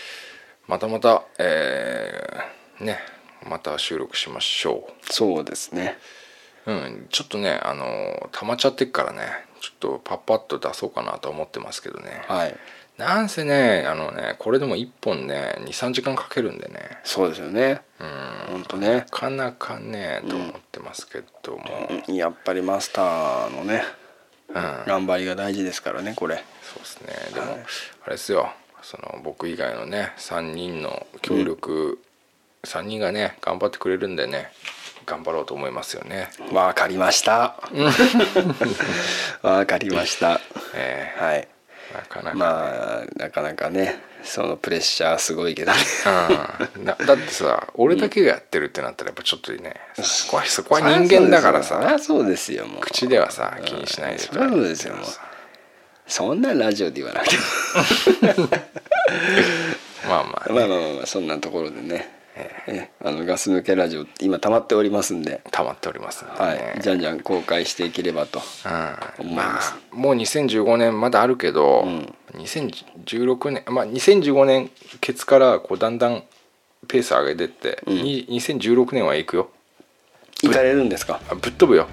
[0.69, 2.99] またまたえーね
[3.49, 5.99] また収録しましょそうですね。
[6.67, 7.07] ううん。
[7.11, 9.23] ちょっとねあの溜まっちゃってっからね
[9.61, 12.23] ちょっとパッパッと出そうかなと思ってますけどね。
[12.29, 12.57] はい
[12.99, 16.99] なんせねあのねこれでも1本ね23時間かけるんでね。
[17.03, 17.83] そうですよね。
[18.01, 18.53] うん。
[18.53, 18.89] ほんとね。
[18.89, 21.65] なかなかねと思ってますけども、
[22.09, 22.15] うん。
[22.15, 23.83] やっぱりマスターのね
[24.49, 24.55] うん。
[24.87, 26.45] 頑張りが大事ですからねこれ。
[26.63, 27.35] そうですね。
[27.35, 27.59] でも、
[28.05, 28.53] あれですよ。
[28.83, 31.99] その僕以外のね3人の協力、
[32.65, 34.53] 3人がね頑張ってくれるんでね
[35.07, 36.29] 頑張ろうと思いますよね。
[36.53, 37.57] わかりました。
[39.43, 40.41] わかりました。
[40.77, 41.41] えはい。
[41.43, 41.54] ー
[41.95, 45.79] なかなか、まあなかなかねそのプレッシャーすごいけどね。
[46.77, 46.85] うん。
[46.85, 52.67] なだってさ俺だけがやってるってなったらやっぱちょっとねそこはそこは人間だからさそうですよ。
[52.67, 54.95] もう口ではさ気にしないでそうですよ。
[54.97, 55.05] もう
[56.07, 57.37] そんなラジオで言わなくて
[60.07, 65.41] まあまあもまあまあまあまあそんなところでねえあのガス抜けラジオ今溜まっておりますんで。
[65.53, 66.81] 溜まっておりますね、はい。
[66.81, 68.43] じゃんじゃん公開していければと
[69.21, 69.73] うん、思います。
[69.73, 72.15] まあもう2015年まだあるけど、うん。
[72.35, 74.71] 2016年まあ2015年
[75.01, 76.25] ケツからこうだんだん
[76.89, 77.95] ペース上げてって、うん。
[78.03, 79.51] に2016年は行くよ。
[80.43, 81.21] 行かれるんですか？
[81.31, 81.87] あぶっ飛ぶよ。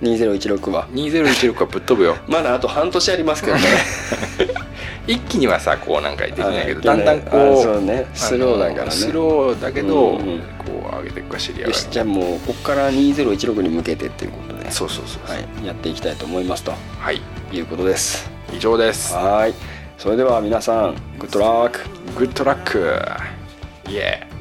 [0.00, 0.88] 2016は。
[0.88, 2.16] 2016はぶっ飛ぶよ。
[2.26, 3.62] まだあと半年ありますけどね
[5.06, 8.90] 一気にはさこうなんかできないけど、はいだんだんあこうねスローだからね。
[8.90, 10.40] スローだけど、うんうん。
[10.64, 14.70] こう上げていくか知り合いよしじゃあもうここから2016に向けてっていうことで。
[14.70, 15.36] そうそうそうそう。
[15.36, 16.72] はい、やっていきたいと思いますと。
[16.98, 17.20] はい。
[17.52, 18.30] いうことです。
[18.52, 19.14] 以上です。
[19.14, 19.54] はい。
[19.98, 21.80] それでは皆さんグッドラック
[22.18, 23.00] グッドラック
[23.88, 24.31] イエー